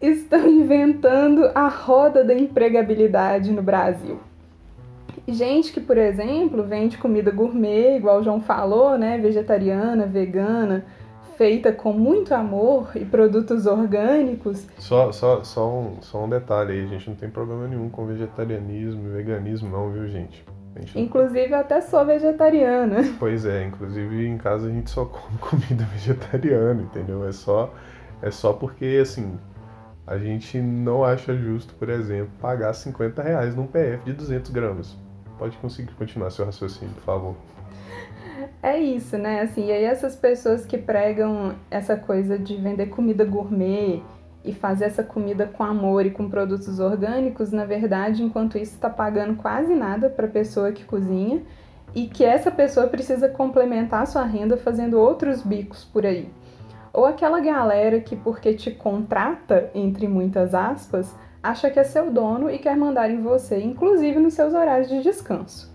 Estão 0.00 0.48
inventando 0.48 1.50
a 1.54 1.68
roda 1.68 2.22
da 2.24 2.34
empregabilidade 2.34 3.50
no 3.52 3.62
Brasil. 3.62 4.20
Gente 5.28 5.72
que, 5.72 5.80
por 5.80 5.96
exemplo, 5.96 6.64
vende 6.64 6.98
comida 6.98 7.30
gourmet, 7.30 7.96
igual 7.96 8.18
o 8.20 8.22
João 8.24 8.40
falou, 8.40 8.98
né? 8.98 9.16
Vegetariana, 9.18 10.04
vegana, 10.04 10.84
feita 11.42 11.72
com 11.72 11.92
muito 11.92 12.32
amor 12.32 12.92
e 12.94 13.04
produtos 13.04 13.66
orgânicos. 13.66 14.64
Só, 14.78 15.10
só, 15.10 15.42
só, 15.42 15.68
um, 15.68 16.00
só 16.00 16.24
um 16.24 16.28
detalhe 16.28 16.70
aí, 16.70 16.84
a 16.84 16.86
gente 16.86 17.10
não 17.10 17.16
tem 17.16 17.28
problema 17.28 17.66
nenhum 17.66 17.88
com 17.88 18.06
vegetarianismo 18.06 19.08
e 19.08 19.10
veganismo 19.10 19.68
não, 19.68 19.90
viu 19.90 20.06
gente? 20.06 20.44
gente 20.76 21.00
inclusive 21.00 21.50
eu 21.50 21.58
até 21.58 21.80
sou 21.80 22.06
vegetariana. 22.06 22.98
Pois 23.18 23.44
é, 23.44 23.64
inclusive 23.64 24.24
em 24.24 24.38
casa 24.38 24.68
a 24.68 24.70
gente 24.70 24.88
só 24.88 25.04
come 25.04 25.36
comida 25.42 25.84
vegetariana, 25.92 26.80
entendeu? 26.80 27.26
É 27.26 27.32
só, 27.32 27.74
é 28.22 28.30
só 28.30 28.52
porque 28.52 29.00
assim, 29.02 29.36
a 30.06 30.16
gente 30.16 30.58
não 30.58 31.02
acha 31.02 31.36
justo, 31.36 31.74
por 31.74 31.88
exemplo, 31.88 32.30
pagar 32.40 32.72
50 32.72 33.20
reais 33.20 33.56
num 33.56 33.66
PF 33.66 34.04
de 34.04 34.12
200 34.12 34.48
gramas. 34.52 34.96
Pode 35.40 35.56
conseguir 35.56 35.92
continuar 35.94 36.30
seu 36.30 36.44
raciocínio, 36.44 36.94
por 36.94 37.02
favor. 37.02 37.34
É 38.62 38.78
isso, 38.78 39.18
né? 39.18 39.40
Assim, 39.40 39.66
e 39.66 39.72
aí 39.72 39.82
essas 39.82 40.14
pessoas 40.14 40.64
que 40.64 40.78
pregam 40.78 41.56
essa 41.68 41.96
coisa 41.96 42.38
de 42.38 42.56
vender 42.56 42.86
comida 42.86 43.24
gourmet 43.24 44.00
e 44.44 44.54
fazer 44.54 44.84
essa 44.84 45.02
comida 45.02 45.46
com 45.46 45.64
amor 45.64 46.06
e 46.06 46.12
com 46.12 46.30
produtos 46.30 46.78
orgânicos, 46.78 47.50
na 47.50 47.64
verdade, 47.64 48.22
enquanto 48.22 48.56
isso 48.56 48.74
está 48.74 48.88
pagando 48.88 49.34
quase 49.34 49.74
nada 49.74 50.08
para 50.08 50.26
a 50.26 50.30
pessoa 50.30 50.70
que 50.70 50.84
cozinha 50.84 51.42
e 51.92 52.06
que 52.06 52.24
essa 52.24 52.52
pessoa 52.52 52.86
precisa 52.86 53.28
complementar 53.28 54.06
sua 54.06 54.24
renda 54.24 54.56
fazendo 54.56 54.96
outros 54.98 55.42
bicos 55.42 55.84
por 55.84 56.06
aí. 56.06 56.30
Ou 56.92 57.04
aquela 57.04 57.40
galera 57.40 57.98
que, 57.98 58.14
porque 58.14 58.54
te 58.54 58.70
contrata, 58.70 59.70
entre 59.74 60.06
muitas 60.06 60.54
aspas, 60.54 61.12
acha 61.42 61.68
que 61.68 61.80
é 61.80 61.84
seu 61.84 62.12
dono 62.12 62.48
e 62.48 62.58
quer 62.58 62.76
mandar 62.76 63.10
em 63.10 63.20
você, 63.20 63.60
inclusive 63.60 64.20
nos 64.20 64.34
seus 64.34 64.54
horários 64.54 64.88
de 64.88 65.02
descanso. 65.02 65.71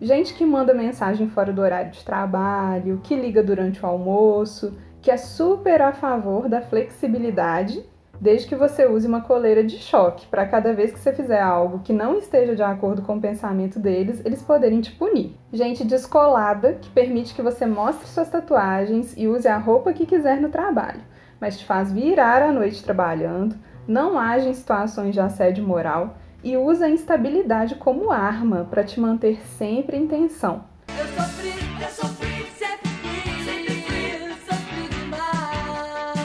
Gente 0.00 0.34
que 0.34 0.46
manda 0.46 0.72
mensagem 0.72 1.28
fora 1.28 1.52
do 1.52 1.60
horário 1.60 1.90
de 1.90 2.04
trabalho, 2.04 3.00
que 3.02 3.16
liga 3.16 3.42
durante 3.42 3.84
o 3.84 3.86
almoço, 3.86 4.78
que 5.02 5.10
é 5.10 5.16
super 5.16 5.82
a 5.82 5.92
favor 5.92 6.48
da 6.48 6.60
flexibilidade, 6.60 7.84
desde 8.20 8.46
que 8.46 8.54
você 8.54 8.86
use 8.86 9.08
uma 9.08 9.22
coleira 9.22 9.64
de 9.64 9.76
choque 9.76 10.26
para 10.28 10.46
cada 10.46 10.72
vez 10.72 10.92
que 10.92 11.00
você 11.00 11.12
fizer 11.12 11.40
algo 11.40 11.80
que 11.80 11.92
não 11.92 12.16
esteja 12.16 12.54
de 12.54 12.62
acordo 12.62 13.02
com 13.02 13.16
o 13.16 13.20
pensamento 13.20 13.80
deles, 13.80 14.22
eles 14.24 14.40
poderem 14.40 14.80
te 14.80 14.92
punir. 14.92 15.36
Gente 15.52 15.84
descolada 15.84 16.74
que 16.74 16.90
permite 16.90 17.34
que 17.34 17.42
você 17.42 17.66
mostre 17.66 18.06
suas 18.06 18.30
tatuagens 18.30 19.14
e 19.16 19.26
use 19.26 19.48
a 19.48 19.58
roupa 19.58 19.92
que 19.92 20.06
quiser 20.06 20.40
no 20.40 20.48
trabalho, 20.48 21.00
mas 21.40 21.58
te 21.58 21.64
faz 21.64 21.92
virar 21.92 22.40
a 22.42 22.52
noite 22.52 22.84
trabalhando, 22.84 23.56
não 23.86 24.16
age 24.16 24.48
em 24.48 24.54
situações 24.54 25.12
de 25.12 25.20
assédio 25.20 25.66
moral 25.66 26.16
e 26.42 26.56
usa 26.56 26.86
a 26.86 26.90
instabilidade 26.90 27.74
como 27.74 28.10
arma 28.10 28.66
para 28.70 28.84
te 28.84 29.00
manter 29.00 29.40
sempre 29.58 29.96
em 29.96 30.06
tensão. 30.06 30.64
Eu 30.88 31.06
sofri, 31.06 31.52
eu 31.82 31.88
sofri, 31.88 32.46
sempre 32.56 32.88
fui, 33.02 33.44
sempre 33.44 33.74
fui, 33.82 34.30
sofri 34.48 34.88
demais. 35.00 36.18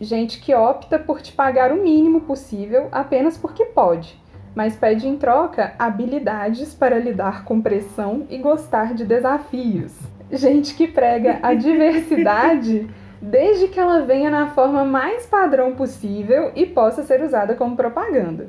Gente 0.00 0.40
que 0.40 0.54
opta 0.54 0.98
por 0.98 1.20
te 1.20 1.32
pagar 1.32 1.72
o 1.72 1.82
mínimo 1.82 2.20
possível 2.22 2.88
apenas 2.92 3.36
porque 3.36 3.64
pode, 3.64 4.20
mas 4.54 4.76
pede 4.76 5.08
em 5.08 5.16
troca 5.16 5.74
habilidades 5.78 6.74
para 6.74 6.98
lidar 6.98 7.44
com 7.44 7.60
pressão 7.60 8.26
e 8.30 8.38
gostar 8.38 8.94
de 8.94 9.04
desafios. 9.04 9.92
Gente 10.30 10.74
que 10.74 10.86
prega 10.86 11.38
a 11.42 11.54
diversidade 11.54 12.88
desde 13.20 13.68
que 13.68 13.78
ela 13.78 14.02
venha 14.02 14.30
na 14.30 14.50
forma 14.50 14.84
mais 14.84 15.26
padrão 15.26 15.74
possível 15.74 16.52
e 16.54 16.66
possa 16.66 17.02
ser 17.02 17.22
usada 17.22 17.54
como 17.54 17.76
propaganda. 17.76 18.48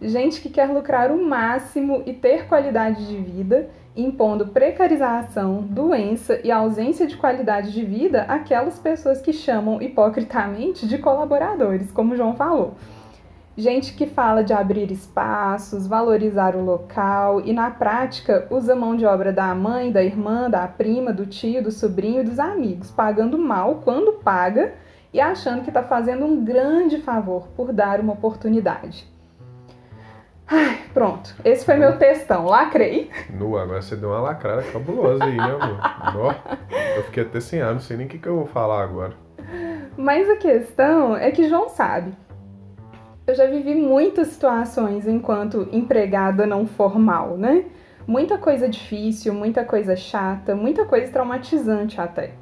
Gente 0.00 0.40
que 0.40 0.50
quer 0.50 0.68
lucrar 0.68 1.10
o 1.10 1.24
máximo 1.24 2.02
e 2.04 2.12
ter 2.12 2.46
qualidade 2.46 3.06
de 3.06 3.16
vida, 3.16 3.70
impondo 3.96 4.48
precarização, 4.48 5.62
doença 5.62 6.40
e 6.44 6.50
ausência 6.50 7.06
de 7.06 7.16
qualidade 7.16 7.72
de 7.72 7.84
vida 7.84 8.22
àquelas 8.22 8.78
pessoas 8.78 9.20
que 9.20 9.32
chamam 9.32 9.80
hipocritamente 9.80 10.86
de 10.86 10.98
colaboradores, 10.98 11.90
como 11.90 12.12
o 12.12 12.16
João 12.16 12.34
falou. 12.34 12.74
Gente 13.56 13.94
que 13.94 14.04
fala 14.04 14.42
de 14.42 14.52
abrir 14.52 14.90
espaços, 14.90 15.86
valorizar 15.86 16.56
o 16.56 16.64
local 16.64 17.40
e, 17.40 17.52
na 17.52 17.70
prática, 17.70 18.48
usa 18.50 18.74
mão 18.74 18.96
de 18.96 19.06
obra 19.06 19.32
da 19.32 19.54
mãe, 19.54 19.92
da 19.92 20.02
irmã, 20.02 20.50
da 20.50 20.66
prima, 20.66 21.12
do 21.12 21.24
tio, 21.24 21.62
do 21.62 21.70
sobrinho 21.70 22.22
e 22.22 22.24
dos 22.24 22.40
amigos, 22.40 22.90
pagando 22.90 23.38
mal 23.38 23.80
quando 23.84 24.14
paga 24.14 24.74
e 25.12 25.20
achando 25.20 25.62
que 25.62 25.70
está 25.70 25.84
fazendo 25.84 26.24
um 26.24 26.44
grande 26.44 26.98
favor 26.98 27.46
por 27.56 27.72
dar 27.72 28.00
uma 28.00 28.14
oportunidade. 28.14 29.06
Ai, 30.48 30.80
pronto. 30.92 31.32
Esse 31.44 31.64
foi 31.64 31.76
meu 31.76 31.96
textão. 31.96 32.46
Lacrei. 32.46 33.08
Nu, 33.30 33.56
agora 33.56 33.80
você 33.80 33.94
deu 33.94 34.10
uma 34.10 34.20
lacrada 34.20 34.64
cabulosa 34.64 35.24
aí, 35.24 35.36
né, 35.36 35.44
amor? 35.44 36.12
Nó, 36.12 36.34
eu 36.96 37.04
fiquei 37.04 37.22
até 37.22 37.38
sem 37.38 37.62
ar, 37.62 37.72
não 37.72 37.80
sei 37.80 37.96
nem 37.96 38.06
o 38.06 38.08
que, 38.08 38.18
que 38.18 38.28
eu 38.28 38.34
vou 38.34 38.46
falar 38.46 38.82
agora. 38.82 39.14
Mas 39.96 40.28
a 40.28 40.36
questão 40.36 41.16
é 41.16 41.30
que 41.30 41.48
João 41.48 41.68
sabe. 41.68 42.12
Eu 43.26 43.34
já 43.34 43.46
vivi 43.46 43.74
muitas 43.74 44.28
situações 44.28 45.08
enquanto 45.08 45.66
empregada 45.72 46.46
não 46.46 46.66
formal, 46.66 47.38
né? 47.38 47.64
Muita 48.06 48.36
coisa 48.36 48.68
difícil, 48.68 49.32
muita 49.32 49.64
coisa 49.64 49.96
chata, 49.96 50.54
muita 50.54 50.84
coisa 50.84 51.10
traumatizante 51.10 51.98
até. 51.98 52.32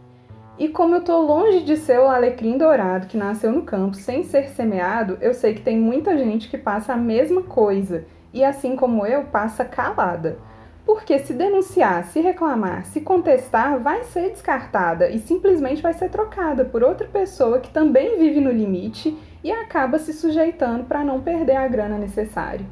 E 0.59 0.69
como 0.69 0.97
eu 0.97 1.05
tô 1.05 1.21
longe 1.21 1.63
de 1.63 1.77
ser 1.77 2.01
o 2.01 2.09
alecrim 2.09 2.59
dourado 2.59 3.07
que 3.07 3.17
nasceu 3.17 3.53
no 3.53 3.63
campo 3.63 3.95
sem 3.95 4.25
ser 4.25 4.49
semeado, 4.49 5.19
eu 5.21 5.33
sei 5.35 5.55
que 5.55 5.63
tem 5.63 5.79
muita 5.79 6.19
gente 6.19 6.51
que 6.51 6.59
passa 6.59 6.95
a 6.95 6.97
mesma 6.97 7.43
coisa 7.43 8.05
e, 8.35 8.43
assim 8.43 8.75
como 8.75 9.07
eu, 9.07 9.23
passa 9.27 9.65
calada. 9.65 10.37
Porque 10.85 11.17
se 11.21 11.33
denunciar, 11.33 12.07
se 12.07 12.21
reclamar, 12.21 12.87
se 12.87 13.03
contestar, 13.03 13.79
vai 13.79 14.03
ser 14.03 14.31
descartada 14.31 15.09
e 15.09 15.21
simplesmente 15.21 15.81
vai 15.81 15.93
ser 15.93 16.09
trocada 16.09 16.65
por 16.65 16.83
outra 16.83 17.07
pessoa 17.07 17.61
que 17.61 17.71
também 17.71 18.19
vive 18.19 18.41
no 18.41 18.51
limite 18.51 19.17
e 19.43 19.51
acaba 19.51 19.99
se 19.99 20.13
sujeitando 20.13 20.85
para 20.85 21.05
não 21.05 21.21
perder 21.21 21.57
a 21.57 21.69
grana 21.69 21.99
necessária. 21.99 22.65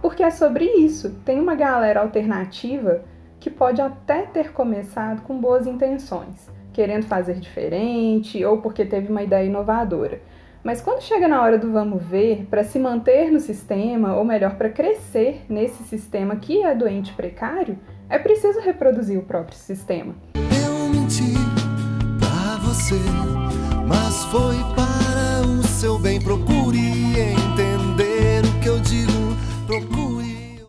Porque 0.00 0.22
é 0.22 0.30
sobre 0.30 0.64
isso. 0.64 1.20
Tem 1.24 1.40
uma 1.40 1.54
galera 1.54 2.00
alternativa 2.00 3.02
que 3.38 3.50
pode 3.50 3.80
até 3.80 4.22
ter 4.22 4.52
começado 4.52 5.22
com 5.22 5.38
boas 5.38 5.66
intenções, 5.66 6.50
querendo 6.72 7.06
fazer 7.06 7.34
diferente 7.40 8.44
ou 8.44 8.58
porque 8.58 8.84
teve 8.84 9.10
uma 9.10 9.22
ideia 9.22 9.46
inovadora. 9.46 10.20
Mas 10.62 10.80
quando 10.80 11.02
chega 11.02 11.26
na 11.26 11.42
hora 11.42 11.58
do 11.58 11.72
vamos 11.72 12.04
ver, 12.04 12.46
para 12.48 12.62
se 12.62 12.78
manter 12.78 13.32
no 13.32 13.40
sistema, 13.40 14.14
ou 14.14 14.24
melhor, 14.24 14.54
para 14.54 14.68
crescer 14.68 15.44
nesse 15.48 15.82
sistema 15.82 16.36
que 16.36 16.62
é 16.62 16.72
doente 16.72 17.12
precário, 17.14 17.76
é 18.08 18.16
preciso 18.16 18.60
reproduzir 18.60 19.18
o 19.18 19.22
próprio 19.22 19.56
sistema. 19.56 20.14
Eu 20.34 20.88
menti 20.88 21.34
pra 22.20 22.58
você, 22.58 22.94
mas 23.88 24.24
foi 24.26 24.56
para 24.76 24.91
seu 25.82 25.98
bem. 25.98 26.20
Procure 26.20 26.78
entender 26.78 28.44
o 28.46 28.60
que 28.60 28.68
eu 28.68 28.78
digo, 28.78 29.34
procure. 29.66 30.64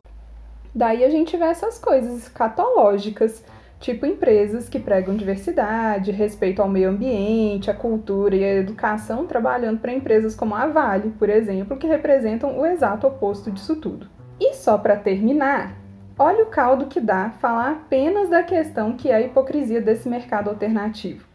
Daí 0.74 1.04
a 1.04 1.10
gente 1.12 1.38
vê 1.38 1.46
essas 1.46 1.78
coisas 1.78 2.28
catológicas, 2.30 3.46
tipo 3.80 4.08
empresas 4.08 4.68
que 4.68 4.80
pregam 4.80 5.16
diversidade, 5.16 6.10
respeito 6.10 6.64
ao 6.64 6.68
meio 6.68 6.90
ambiente, 6.90 7.70
a 7.70 7.76
cultura 7.76 8.36
e 8.36 8.44
a 8.44 8.56
educação, 8.56 9.28
trabalhando 9.28 9.80
para 9.80 9.94
empresas 9.94 10.34
como 10.34 10.56
a 10.56 10.66
Vale, 10.66 11.12
por 11.12 11.30
exemplo, 11.30 11.78
que 11.78 11.86
representam 11.86 12.60
o 12.60 12.66
exato 12.66 13.06
oposto 13.06 13.52
disso 13.52 13.76
tudo. 13.76 14.10
E 14.40 14.56
só 14.56 14.80
para 14.80 14.96
terminar, 14.96 15.78
olha 16.18 16.44
o 16.44 16.48
caldo 16.48 16.88
que 16.88 17.00
dá 17.00 17.30
falar 17.40 17.70
apenas 17.74 18.32
da 18.32 18.42
questão 18.42 18.94
que 18.94 19.12
é 19.12 19.14
a 19.14 19.22
hipocrisia 19.22 19.80
desse 19.80 20.10
mercado 20.10 20.50
alternativo. 20.50 21.33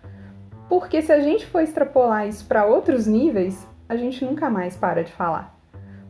Porque 0.68 1.00
se 1.00 1.12
a 1.12 1.20
gente 1.20 1.46
for 1.46 1.62
extrapolar 1.62 2.28
isso 2.28 2.44
para 2.46 2.66
outros 2.66 3.06
níveis, 3.06 3.66
a 3.88 3.96
gente 3.96 4.24
nunca 4.24 4.50
mais 4.50 4.76
para 4.76 5.02
de 5.02 5.12
falar. 5.12 5.56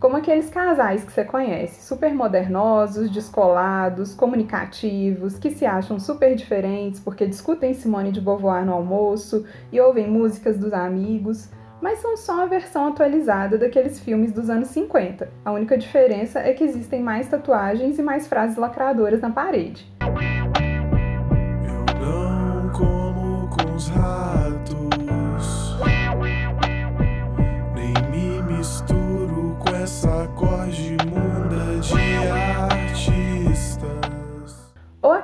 Como 0.00 0.16
aqueles 0.16 0.48
casais 0.48 1.02
que 1.02 1.10
você 1.10 1.24
conhece, 1.24 1.84
super 1.84 2.14
modernosos, 2.14 3.10
descolados, 3.10 4.14
comunicativos, 4.14 5.36
que 5.36 5.50
se 5.50 5.66
acham 5.66 5.98
super 5.98 6.36
diferentes 6.36 7.00
porque 7.00 7.26
discutem 7.26 7.74
Simone 7.74 8.12
de 8.12 8.20
Beauvoir 8.20 8.64
no 8.64 8.74
almoço 8.74 9.44
e 9.72 9.80
ouvem 9.80 10.08
músicas 10.08 10.56
dos 10.56 10.72
amigos, 10.72 11.50
mas 11.80 11.98
são 11.98 12.16
só 12.16 12.42
a 12.42 12.46
versão 12.46 12.86
atualizada 12.86 13.58
daqueles 13.58 13.98
filmes 13.98 14.32
dos 14.32 14.48
anos 14.48 14.68
50. 14.68 15.28
A 15.44 15.50
única 15.50 15.76
diferença 15.76 16.38
é 16.38 16.52
que 16.52 16.62
existem 16.62 17.02
mais 17.02 17.28
tatuagens 17.28 17.98
e 17.98 18.02
mais 18.02 18.28
frases 18.28 18.56
lacradoras 18.56 19.20
na 19.20 19.30
parede. 19.30 19.84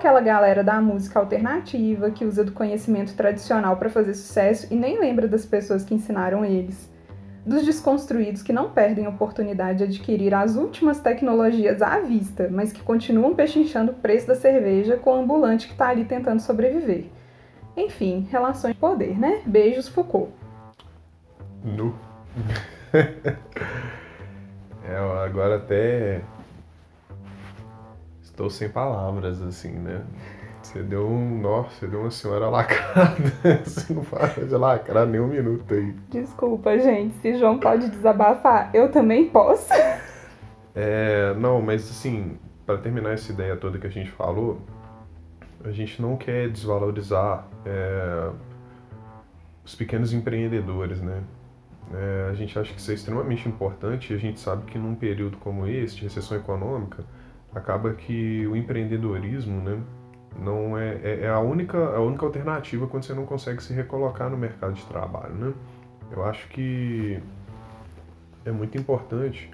Aquela 0.04 0.20
galera 0.20 0.62
da 0.62 0.82
música 0.82 1.18
alternativa 1.18 2.10
que 2.10 2.26
usa 2.26 2.44
do 2.44 2.52
conhecimento 2.52 3.14
tradicional 3.14 3.78
para 3.78 3.88
fazer 3.88 4.12
sucesso 4.12 4.66
e 4.70 4.76
nem 4.76 5.00
lembra 5.00 5.26
das 5.26 5.46
pessoas 5.46 5.82
que 5.82 5.94
ensinaram 5.94 6.44
eles. 6.44 6.92
Dos 7.46 7.64
desconstruídos 7.64 8.42
que 8.42 8.52
não 8.52 8.70
perdem 8.70 9.06
a 9.06 9.08
oportunidade 9.08 9.78
de 9.78 9.84
adquirir 9.84 10.34
as 10.34 10.56
últimas 10.56 11.00
tecnologias 11.00 11.80
à 11.80 12.00
vista, 12.00 12.50
mas 12.52 12.70
que 12.70 12.82
continuam 12.82 13.34
pechinchando 13.34 13.92
o 13.92 13.94
preço 13.94 14.26
da 14.26 14.34
cerveja 14.34 14.98
com 14.98 15.10
o 15.10 15.22
ambulante 15.22 15.66
que 15.66 15.72
está 15.72 15.88
ali 15.88 16.04
tentando 16.04 16.40
sobreviver. 16.40 17.06
Enfim, 17.74 18.28
relações 18.30 18.74
de 18.74 18.80
poder, 18.80 19.18
né? 19.18 19.40
Beijos, 19.46 19.88
Foucault. 19.88 20.30
Nu. 21.64 21.94
é, 24.84 24.98
agora 25.24 25.56
até 25.56 26.20
estou 28.34 28.50
sem 28.50 28.68
palavras, 28.68 29.40
assim, 29.40 29.70
né? 29.70 30.04
Você 30.60 30.82
deu 30.82 31.06
um. 31.06 31.40
Nossa, 31.40 31.70
você 31.70 31.86
deu 31.86 32.00
uma 32.00 32.10
senhora 32.10 32.48
lacrada. 32.48 33.14
Você 33.64 33.92
não 33.92 34.02
para 34.02 34.44
de 34.44 34.54
lacrar 34.54 35.06
nem 35.06 35.20
um 35.20 35.28
minuto 35.28 35.72
aí. 35.72 35.94
Desculpa, 36.08 36.76
gente. 36.78 37.14
Se 37.16 37.38
João 37.38 37.58
pode 37.58 37.90
desabafar, 37.90 38.70
eu 38.74 38.90
também 38.90 39.28
posso. 39.28 39.68
É, 40.76 41.32
não, 41.34 41.62
mas 41.62 41.88
assim, 41.88 42.36
para 42.66 42.76
terminar 42.78 43.12
essa 43.12 43.30
ideia 43.30 43.54
toda 43.54 43.78
que 43.78 43.86
a 43.86 43.90
gente 43.90 44.10
falou, 44.10 44.60
a 45.62 45.70
gente 45.70 46.02
não 46.02 46.16
quer 46.16 46.48
desvalorizar 46.48 47.46
é, 47.64 48.30
os 49.64 49.76
pequenos 49.76 50.12
empreendedores, 50.12 51.00
né? 51.00 51.22
É, 51.92 52.28
a 52.28 52.34
gente 52.34 52.58
acha 52.58 52.74
que 52.74 52.80
isso 52.80 52.90
é 52.90 52.94
extremamente 52.94 53.48
importante 53.48 54.12
e 54.12 54.16
a 54.16 54.18
gente 54.18 54.40
sabe 54.40 54.64
que 54.64 54.76
num 54.76 54.96
período 54.96 55.36
como 55.36 55.64
esse, 55.68 55.94
de 55.94 56.02
recessão 56.02 56.36
econômica, 56.36 57.04
acaba 57.54 57.92
que 57.94 58.46
o 58.46 58.56
empreendedorismo, 58.56 59.60
né, 59.60 59.80
não 60.38 60.76
é, 60.76 60.98
é, 61.02 61.20
é 61.22 61.28
a 61.28 61.38
única 61.38 61.78
a 61.78 62.00
única 62.00 62.26
alternativa 62.26 62.86
quando 62.86 63.04
você 63.04 63.14
não 63.14 63.24
consegue 63.24 63.62
se 63.62 63.72
recolocar 63.72 64.28
no 64.28 64.36
mercado 64.36 64.74
de 64.74 64.84
trabalho, 64.86 65.34
né? 65.34 65.54
Eu 66.10 66.24
acho 66.24 66.48
que 66.48 67.20
é 68.44 68.50
muito 68.50 68.76
importante 68.76 69.50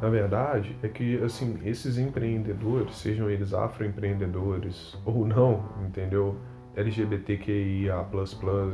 na 0.00 0.08
verdade, 0.08 0.76
é 0.82 0.88
que 0.88 1.22
assim, 1.24 1.58
esses 1.64 1.98
empreendedores, 1.98 2.96
sejam 2.96 3.28
eles 3.28 3.52
afroempreendedores 3.52 4.96
ou 5.04 5.26
não, 5.26 5.64
entendeu? 5.84 6.36
LGBTQIA++, 6.76 8.06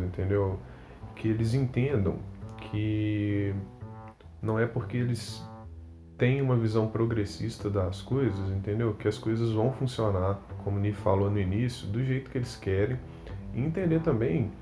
entendeu? 0.05 0.59
Que 1.17 1.29
eles 1.29 1.55
entendam 1.55 2.19
que 2.61 3.55
não 4.43 4.59
é 4.59 4.67
porque 4.67 4.99
eles 4.99 5.43
têm 6.17 6.41
uma 6.41 6.57
visão 6.57 6.87
progressista 6.87 7.69
das 7.69 8.01
coisas, 8.01 8.51
entendeu? 8.51 8.95
Que 8.95 9.09
as 9.09 9.19
coisas 9.19 9.51
vão 9.51 9.73
funcionar, 9.73 10.41
como 10.63 10.77
o 10.77 10.81
Ni 10.81 10.93
falou 10.93 11.31
no 11.31 11.39
início, 11.39 11.89
do 11.89 12.05
jeito 12.05 12.31
que 12.31 12.39
eles 12.39 12.57
querem. 12.57 12.99
E 13.53 13.61
entender 13.61 14.01
também 14.01 14.53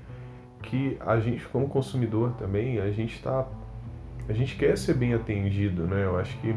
que 0.63 0.97
a 0.99 1.19
gente, 1.19 1.45
como 1.47 1.67
consumidor 1.67 2.33
também, 2.33 2.79
a 2.79 2.91
gente 2.91 3.15
está 3.15 3.47
a 4.27 4.31
gente 4.31 4.55
quer 4.55 4.77
ser 4.77 4.93
bem 4.93 5.13
atendido, 5.13 5.85
né? 5.85 6.05
Eu 6.05 6.17
acho 6.17 6.37
que 6.39 6.55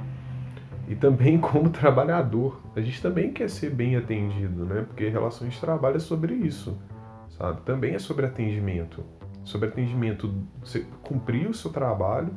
e 0.89 0.95
também 0.95 1.37
como 1.39 1.69
trabalhador, 1.69 2.61
a 2.75 2.81
gente 2.81 3.03
também 3.03 3.33
quer 3.33 3.51
ser 3.51 3.71
bem 3.71 3.97
atendido, 3.97 4.65
né? 4.65 4.85
Porque 4.87 5.09
relações 5.09 5.55
de 5.55 5.61
trabalho 5.61 5.97
é 5.97 6.01
sobre 6.01 6.35
isso, 6.35 6.79
sabe? 7.31 7.61
Também 7.63 7.95
é 7.95 7.99
sobre 7.99 8.25
atendimento, 8.25 9.03
sobre 9.45 9.69
atendimento, 9.69 10.33
você 10.63 10.87
cumprir 11.03 11.49
o 11.49 11.55
seu 11.55 11.73
trabalho 11.73 12.31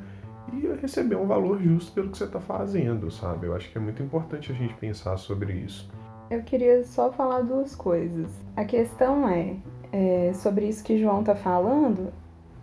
e 0.53 0.81
receber 0.81 1.15
um 1.15 1.25
valor 1.25 1.61
justo 1.61 1.91
pelo 1.91 2.09
que 2.09 2.17
você 2.17 2.25
está 2.25 2.39
fazendo, 2.39 3.09
sabe? 3.11 3.47
Eu 3.47 3.55
acho 3.55 3.71
que 3.71 3.77
é 3.77 3.81
muito 3.81 4.01
importante 4.01 4.51
a 4.51 4.55
gente 4.55 4.73
pensar 4.75 5.17
sobre 5.17 5.53
isso. 5.53 5.89
Eu 6.29 6.43
queria 6.43 6.83
só 6.83 7.11
falar 7.11 7.41
duas 7.41 7.75
coisas. 7.75 8.29
A 8.55 8.63
questão 8.63 9.27
é, 9.27 9.55
é 9.91 10.31
sobre 10.33 10.67
isso 10.67 10.83
que 10.83 10.97
João 10.97 11.21
está 11.21 11.35
falando, 11.35 12.13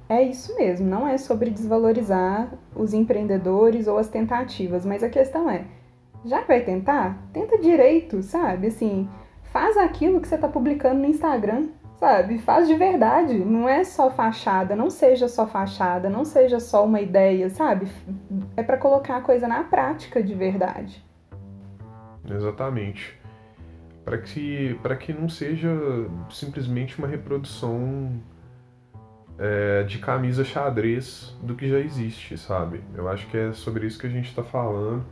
é 0.09 0.23
isso 0.23 0.55
mesmo, 0.57 0.87
não 0.87 1.07
é 1.07 1.19
sobre 1.19 1.51
desvalorizar 1.51 2.53
os 2.77 2.95
empreendedores 2.95 3.89
ou 3.89 3.99
as 3.99 4.09
tentativas, 4.09 4.87
mas 4.87 5.03
a 5.03 5.09
questão 5.09 5.51
é, 5.51 5.65
já 6.25 6.43
vai 6.43 6.63
tentar? 6.63 7.19
Tenta 7.33 7.59
direito, 7.59 8.23
sabe? 8.23 8.69
Assim, 8.69 9.09
faz 9.43 9.77
aquilo 9.77 10.21
que 10.21 10.29
você 10.29 10.37
está 10.37 10.47
publicando 10.47 11.01
no 11.01 11.07
Instagram, 11.07 11.71
sabe? 11.99 12.39
Faz 12.39 12.69
de 12.69 12.75
verdade, 12.75 13.39
não 13.39 13.69
é 13.69 13.85
só 13.85 14.11
fachada, 14.11 14.77
não 14.77 14.91
seja 14.91 15.29
só 15.29 15.47
fachada, 15.47 16.09
não 16.09 16.25
seja 16.25 16.61
só 16.61 16.85
uma 16.85 17.01
ideia, 17.01 17.49
sabe? 17.51 17.89
É 18.57 18.63
para 18.63 18.77
colocar 18.77 19.17
a 19.17 19.21
coisa 19.21 19.49
na 19.49 19.65
prática 19.65 20.23
de 20.23 20.35
verdade. 20.35 21.05
Exatamente. 22.29 23.19
Para 24.05 24.19
que, 24.19 24.79
que 25.01 25.13
não 25.13 25.29
seja 25.29 25.71
simplesmente 26.31 26.99
uma 26.99 27.09
reprodução 27.09 28.21
é, 29.39 29.83
de 29.83 29.99
camisa 29.99 30.45
xadrez 30.45 31.37
do 31.43 31.55
que 31.55 31.69
já 31.69 31.79
existe, 31.79 32.39
sabe? 32.39 32.83
Eu 32.95 33.09
acho 33.09 33.27
que 33.29 33.37
é 33.37 33.53
sobre 33.53 33.87
isso 33.87 33.99
que 33.99 34.07
a 34.07 34.11
gente 34.11 34.29
está 34.29 34.43
falando. 34.43 35.05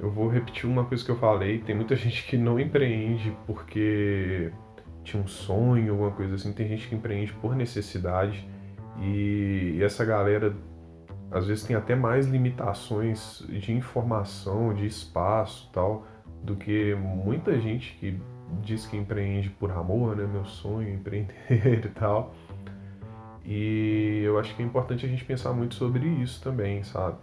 Eu 0.00 0.10
vou 0.10 0.28
repetir 0.28 0.68
uma 0.68 0.84
coisa 0.84 1.04
que 1.04 1.10
eu 1.10 1.16
falei: 1.16 1.58
tem 1.58 1.74
muita 1.74 1.94
gente 1.96 2.26
que 2.26 2.36
não 2.36 2.58
empreende 2.58 3.36
porque 3.46 4.50
tinha 5.04 5.22
um 5.22 5.26
sonho, 5.28 5.92
alguma 5.92 6.10
coisa 6.10 6.34
assim. 6.34 6.52
Tem 6.52 6.66
gente 6.66 6.88
que 6.88 6.94
empreende 6.94 7.32
por 7.34 7.54
necessidade 7.54 8.48
e, 9.00 9.78
essa 9.82 10.04
galera 10.04 10.54
às 11.30 11.46
vezes 11.46 11.64
tem 11.64 11.74
até 11.74 11.96
mais 11.96 12.26
limitações 12.26 13.44
de 13.48 13.72
informação, 13.72 14.72
de 14.72 14.86
espaço, 14.86 15.68
tal, 15.72 16.06
do 16.42 16.54
que 16.54 16.94
muita 16.94 17.58
gente 17.60 17.96
que 17.98 18.20
diz 18.62 18.86
que 18.86 18.96
empreende 18.96 19.50
por 19.50 19.72
amor, 19.72 20.16
né? 20.16 20.26
Meu 20.26 20.44
sonho 20.44 20.88
empreender 20.94 21.84
e 21.84 21.88
tal. 21.88 22.34
E 23.44 24.22
eu 24.24 24.38
acho 24.38 24.54
que 24.54 24.62
é 24.62 24.64
importante 24.64 25.04
a 25.04 25.08
gente 25.08 25.24
pensar 25.24 25.52
muito 25.52 25.74
sobre 25.74 26.06
isso 26.06 26.42
também, 26.42 26.82
sabe? 26.84 27.18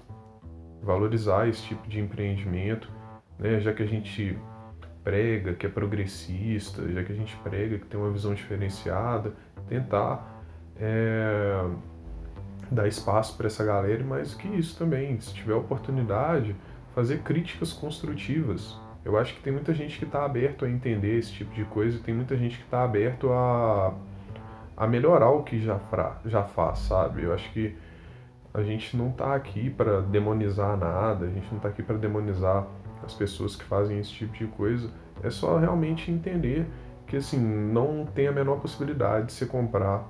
Valorizar 0.83 1.47
esse 1.47 1.63
tipo 1.63 1.87
de 1.87 1.99
empreendimento, 1.99 2.91
né? 3.39 3.59
Já 3.59 3.73
que 3.73 3.81
a 3.81 3.87
gente 3.87 4.37
prega 5.03 5.53
que 5.53 5.65
é 5.65 5.69
progressista, 5.69 6.87
já 6.91 7.03
que 7.03 7.11
a 7.11 7.15
gente 7.15 7.35
prega 7.37 7.77
que 7.77 7.85
tem 7.85 7.99
uma 7.99 8.11
visão 8.11 8.33
diferenciada, 8.33 9.33
tentar 9.67 10.43
é, 10.77 11.65
dar 12.69 12.87
espaço 12.87 13.35
para 13.37 13.47
essa 13.47 13.63
galera 13.63 14.03
mais 14.03 14.33
que 14.33 14.47
isso 14.47 14.77
também, 14.77 15.19
se 15.19 15.33
tiver 15.33 15.53
oportunidade, 15.53 16.55
fazer 16.93 17.19
críticas 17.19 17.73
construtivas. 17.73 18.79
Eu 19.03 19.17
acho 19.17 19.33
que 19.33 19.41
tem 19.41 19.51
muita 19.51 19.73
gente 19.73 19.97
que 19.97 20.05
está 20.05 20.23
aberto 20.23 20.65
a 20.65 20.69
entender 20.69 21.17
esse 21.17 21.31
tipo 21.31 21.53
de 21.53 21.65
coisa 21.65 21.97
e 21.97 22.01
tem 22.01 22.13
muita 22.13 22.37
gente 22.37 22.57
que 22.57 22.63
está 22.63 22.83
aberto 22.83 23.31
a 23.31 23.93
a 24.81 24.87
melhorar 24.87 25.29
o 25.29 25.43
que 25.43 25.61
já, 25.61 25.77
fra, 25.77 26.19
já 26.25 26.41
faz, 26.41 26.79
sabe? 26.79 27.21
Eu 27.21 27.33
acho 27.35 27.51
que 27.51 27.75
a 28.53 28.61
gente 28.61 28.97
não 28.97 29.09
está 29.09 29.35
aqui 29.35 29.69
para 29.69 30.01
demonizar 30.01 30.77
nada, 30.77 31.25
a 31.25 31.29
gente 31.29 31.47
não 31.49 31.57
está 31.57 31.69
aqui 31.69 31.81
para 31.81 31.97
demonizar 31.97 32.67
as 33.03 33.13
pessoas 33.13 33.55
que 33.55 33.63
fazem 33.63 33.99
esse 33.99 34.11
tipo 34.11 34.33
de 34.33 34.47
coisa. 34.47 34.89
É 35.23 35.29
só 35.29 35.57
realmente 35.57 36.11
entender 36.11 36.67
que 37.07 37.17
assim 37.17 37.39
não 37.39 38.05
tem 38.05 38.27
a 38.27 38.31
menor 38.31 38.59
possibilidade 38.59 39.27
de 39.27 39.33
você 39.33 39.45
comprar, 39.45 40.05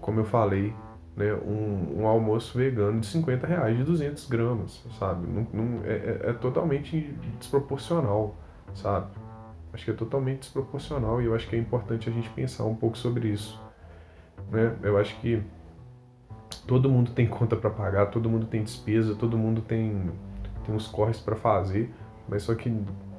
como 0.00 0.20
eu 0.20 0.24
falei, 0.24 0.74
né, 1.16 1.32
um, 1.34 2.00
um 2.00 2.06
almoço 2.06 2.56
vegano 2.56 3.00
de 3.00 3.06
50 3.06 3.46
reais 3.46 3.76
de 3.76 3.84
200 3.84 4.28
gramas, 4.28 4.84
sabe? 4.98 5.26
Não, 5.26 5.46
não 5.52 5.84
é, 5.84 5.92
é, 5.92 6.30
é 6.30 6.32
totalmente 6.32 7.00
desproporcional, 7.38 8.34
sabe? 8.74 9.08
Acho 9.72 9.84
que 9.84 9.90
é 9.90 9.94
totalmente 9.94 10.40
desproporcional 10.40 11.20
e 11.22 11.26
eu 11.26 11.34
acho 11.34 11.48
que 11.48 11.56
é 11.56 11.58
importante 11.58 12.08
a 12.08 12.12
gente 12.12 12.28
pensar 12.30 12.64
um 12.64 12.74
pouco 12.74 12.96
sobre 12.96 13.28
isso. 13.28 13.60
Né? 14.50 14.76
Eu 14.82 14.98
acho 14.98 15.18
que 15.20 15.42
todo 16.66 16.88
mundo 16.88 17.10
tem 17.12 17.26
conta 17.26 17.56
para 17.56 17.70
pagar, 17.70 18.06
todo 18.06 18.28
mundo 18.28 18.46
tem 18.46 18.62
despesa, 18.62 19.14
todo 19.14 19.36
mundo 19.36 19.60
tem, 19.60 20.10
tem 20.64 20.74
uns 20.74 20.86
corres 20.86 21.18
para 21.18 21.36
fazer, 21.36 21.92
mas 22.28 22.42
só 22.42 22.54
que 22.54 22.70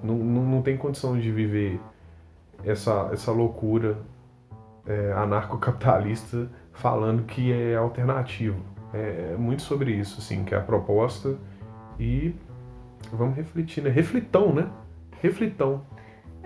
não, 0.01 0.15
não, 0.17 0.43
não 0.43 0.61
tem 0.61 0.77
condição 0.77 1.17
de 1.17 1.31
viver 1.31 1.79
essa, 2.63 3.09
essa 3.11 3.31
loucura 3.31 3.97
é, 4.85 5.13
anarcocapitalista 5.13 6.49
falando 6.71 7.23
que 7.23 7.51
é 7.51 7.75
alternativo. 7.75 8.59
É, 8.93 9.31
é 9.33 9.37
muito 9.37 9.61
sobre 9.61 9.91
isso, 9.91 10.19
assim, 10.19 10.43
que 10.43 10.53
é 10.53 10.57
a 10.57 10.61
proposta 10.61 11.37
e 11.99 12.35
vamos 13.11 13.35
refletir, 13.35 13.83
né? 13.83 13.89
Reflitão, 13.89 14.53
né? 14.53 14.69
Reflitão. 15.21 15.81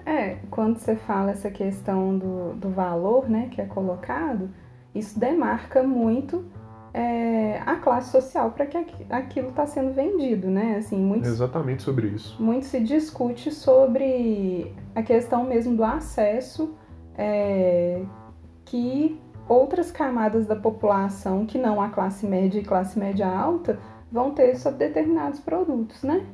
É, 0.05 0.37
quando 0.49 0.77
você 0.77 0.95
fala 0.95 1.31
essa 1.31 1.51
questão 1.51 2.17
do, 2.17 2.53
do 2.53 2.69
valor, 2.69 3.29
né, 3.29 3.49
que 3.51 3.59
é 3.59 3.65
colocado, 3.65 4.49
isso 4.95 5.19
demarca 5.19 5.83
muito 5.83 6.45
é, 6.93 7.61
a 7.65 7.75
classe 7.75 8.11
social 8.11 8.51
para 8.51 8.65
que 8.65 8.77
aquilo 9.09 9.49
está 9.49 9.65
sendo 9.65 9.93
vendido, 9.93 10.47
né? 10.47 10.77
Assim, 10.77 10.97
muito, 10.97 11.27
Exatamente 11.27 11.83
sobre 11.83 12.07
isso. 12.07 12.41
Muito 12.41 12.65
se 12.65 12.79
discute 12.79 13.51
sobre 13.51 14.73
a 14.95 15.03
questão 15.03 15.43
mesmo 15.43 15.75
do 15.75 15.83
acesso 15.83 16.75
é, 17.17 18.03
que 18.65 19.19
outras 19.47 19.91
camadas 19.91 20.45
da 20.45 20.55
população, 20.55 21.45
que 21.45 21.57
não 21.57 21.81
a 21.81 21.89
classe 21.89 22.25
média 22.25 22.59
e 22.59 22.63
classe 22.63 22.99
média 22.99 23.27
alta, 23.27 23.79
vão 24.11 24.31
ter 24.31 24.55
sobre 24.55 24.87
determinados 24.87 25.39
produtos, 25.39 26.03
né? 26.03 26.25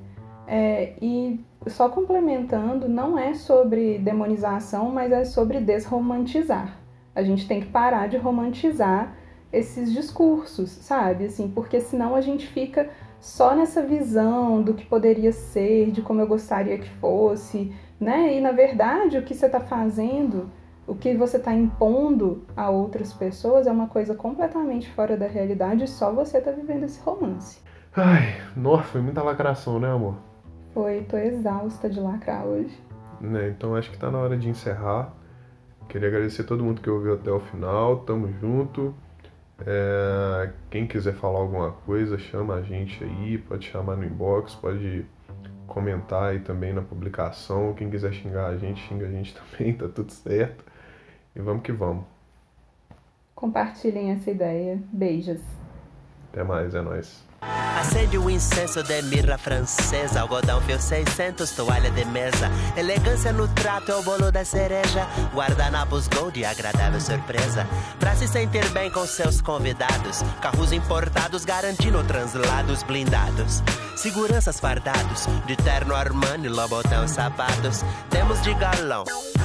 É, 0.47 0.93
e 1.01 1.43
só 1.67 1.87
complementando, 1.89 2.89
não 2.89 3.17
é 3.17 3.33
sobre 3.33 3.97
demonização, 3.97 4.89
mas 4.89 5.11
é 5.11 5.23
sobre 5.23 5.59
desromantizar. 5.59 6.77
A 7.15 7.23
gente 7.23 7.47
tem 7.47 7.61
que 7.61 7.67
parar 7.67 8.07
de 8.07 8.17
romantizar 8.17 9.15
esses 9.53 9.93
discursos, 9.93 10.71
sabe? 10.71 11.25
Assim, 11.25 11.47
porque 11.47 11.79
senão 11.79 12.15
a 12.15 12.21
gente 12.21 12.47
fica 12.47 12.89
só 13.21 13.55
nessa 13.55 13.81
visão 13.81 14.61
do 14.61 14.73
que 14.73 14.85
poderia 14.85 15.31
ser, 15.31 15.91
de 15.91 16.01
como 16.01 16.19
eu 16.19 16.27
gostaria 16.27 16.77
que 16.79 16.89
fosse, 16.89 17.71
né? 17.99 18.35
E 18.35 18.41
na 18.41 18.51
verdade, 18.51 19.17
o 19.17 19.21
que 19.21 19.35
você 19.35 19.45
está 19.45 19.59
fazendo, 19.59 20.49
o 20.87 20.95
que 20.95 21.15
você 21.15 21.37
está 21.37 21.53
impondo 21.53 22.43
a 22.57 22.69
outras 22.69 23.13
pessoas 23.13 23.67
é 23.67 23.71
uma 23.71 23.87
coisa 23.87 24.15
completamente 24.15 24.89
fora 24.89 25.15
da 25.15 25.27
realidade 25.27 25.83
e 25.83 25.87
só 25.87 26.11
você 26.11 26.39
está 26.39 26.51
vivendo 26.51 26.83
esse 26.83 26.99
romance. 27.01 27.61
Ai, 27.95 28.41
nossa, 28.57 28.83
foi 28.83 29.01
muita 29.01 29.21
lacração, 29.21 29.79
né, 29.79 29.89
amor? 29.89 30.15
Foi, 30.73 31.01
tô 31.03 31.15
exausta 31.15 31.87
de 31.87 31.99
lacrar 31.99 32.43
hoje. 32.43 32.75
Né, 33.21 33.49
então 33.49 33.75
acho 33.75 33.91
que 33.91 33.97
tá 33.97 34.09
na 34.09 34.17
hora 34.17 34.35
de 34.35 34.49
encerrar. 34.49 35.13
Queria 35.87 36.07
agradecer 36.07 36.41
a 36.41 36.45
todo 36.45 36.63
mundo 36.63 36.81
que 36.81 36.89
ouviu 36.89 37.13
até 37.13 37.31
o 37.31 37.39
final. 37.39 37.97
Tamo 37.99 38.27
junto. 38.41 38.95
É, 39.59 40.51
quem 40.69 40.87
quiser 40.87 41.13
falar 41.13 41.39
alguma 41.39 41.71
coisa, 41.71 42.17
chama 42.17 42.55
a 42.55 42.61
gente 42.61 43.03
aí. 43.03 43.37
Pode 43.37 43.67
chamar 43.67 43.95
no 43.95 44.05
inbox, 44.05 44.55
pode 44.55 45.05
comentar 45.67 46.31
aí 46.31 46.39
também 46.39 46.73
na 46.73 46.81
publicação. 46.81 47.73
Quem 47.73 47.89
quiser 47.89 48.13
xingar 48.13 48.47
a 48.47 48.57
gente, 48.57 48.81
xinga 48.87 49.07
a 49.07 49.11
gente 49.11 49.33
também, 49.37 49.73
tá 49.73 49.87
tudo 49.87 50.11
certo. 50.11 50.63
E 51.35 51.39
vamos 51.39 51.63
que 51.63 51.71
vamos. 51.71 52.05
Compartilhem 53.35 54.11
essa 54.11 54.31
ideia. 54.31 54.79
Beijos. 54.91 55.62
Até 56.33 56.43
mais, 56.43 56.73
é 56.73 56.81
nóis. 56.81 57.23
Acende 57.79 58.17
o 58.17 58.27
incenso 58.27 58.81
de 58.81 59.01
mirra 59.03 59.37
francesa, 59.37 60.21
algodão 60.21 60.59
fio 60.61 60.79
600, 60.79 61.51
toalha 61.51 61.91
de 61.91 62.05
mesa. 62.05 62.49
Elegância 62.75 63.31
no 63.31 63.47
trato 63.49 63.91
é 63.91 63.95
o 63.95 64.01
bolo 64.01 64.31
da 64.31 64.43
cereja. 64.43 65.05
Guardanapos 65.31 66.07
gold, 66.07 66.43
agradável 66.43 66.99
surpresa. 66.99 67.67
Pra 67.99 68.15
se 68.15 68.27
sentir 68.27 68.67
bem 68.69 68.89
com 68.89 69.05
seus 69.05 69.41
convidados. 69.41 70.23
Carros 70.41 70.71
importados 70.71 71.45
garantindo 71.45 72.03
translados 72.05 72.81
blindados. 72.81 73.61
Seguranças 73.95 74.59
fardados, 74.59 75.27
de 75.45 75.55
terno 75.57 75.93
Armani, 75.93 76.47
Lobotão 76.47 77.07
sapatos. 77.07 77.83
Temos 78.09 78.41
de 78.41 78.55
galão, 78.55 79.03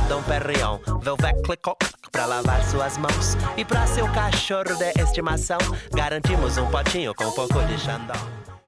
Dom 0.09 0.23
Perrion, 0.23 0.79
Velvet 1.03 1.43
Clicot 1.43 1.98
pra 2.11 2.27
lavar 2.27 2.63
suas 2.65 2.97
mãos. 2.99 3.37
E 3.57 3.65
pra 3.65 3.87
seu 3.87 4.07
cachorro 4.13 4.77
de 4.77 5.03
estimação, 5.03 5.59
garantimos 5.93 6.59
um 6.59 6.67
potinho 6.71 7.15
com 7.15 7.25
um 7.25 7.33
pouco 7.33 7.61
de 7.67 7.79
Xandão. 7.79 8.49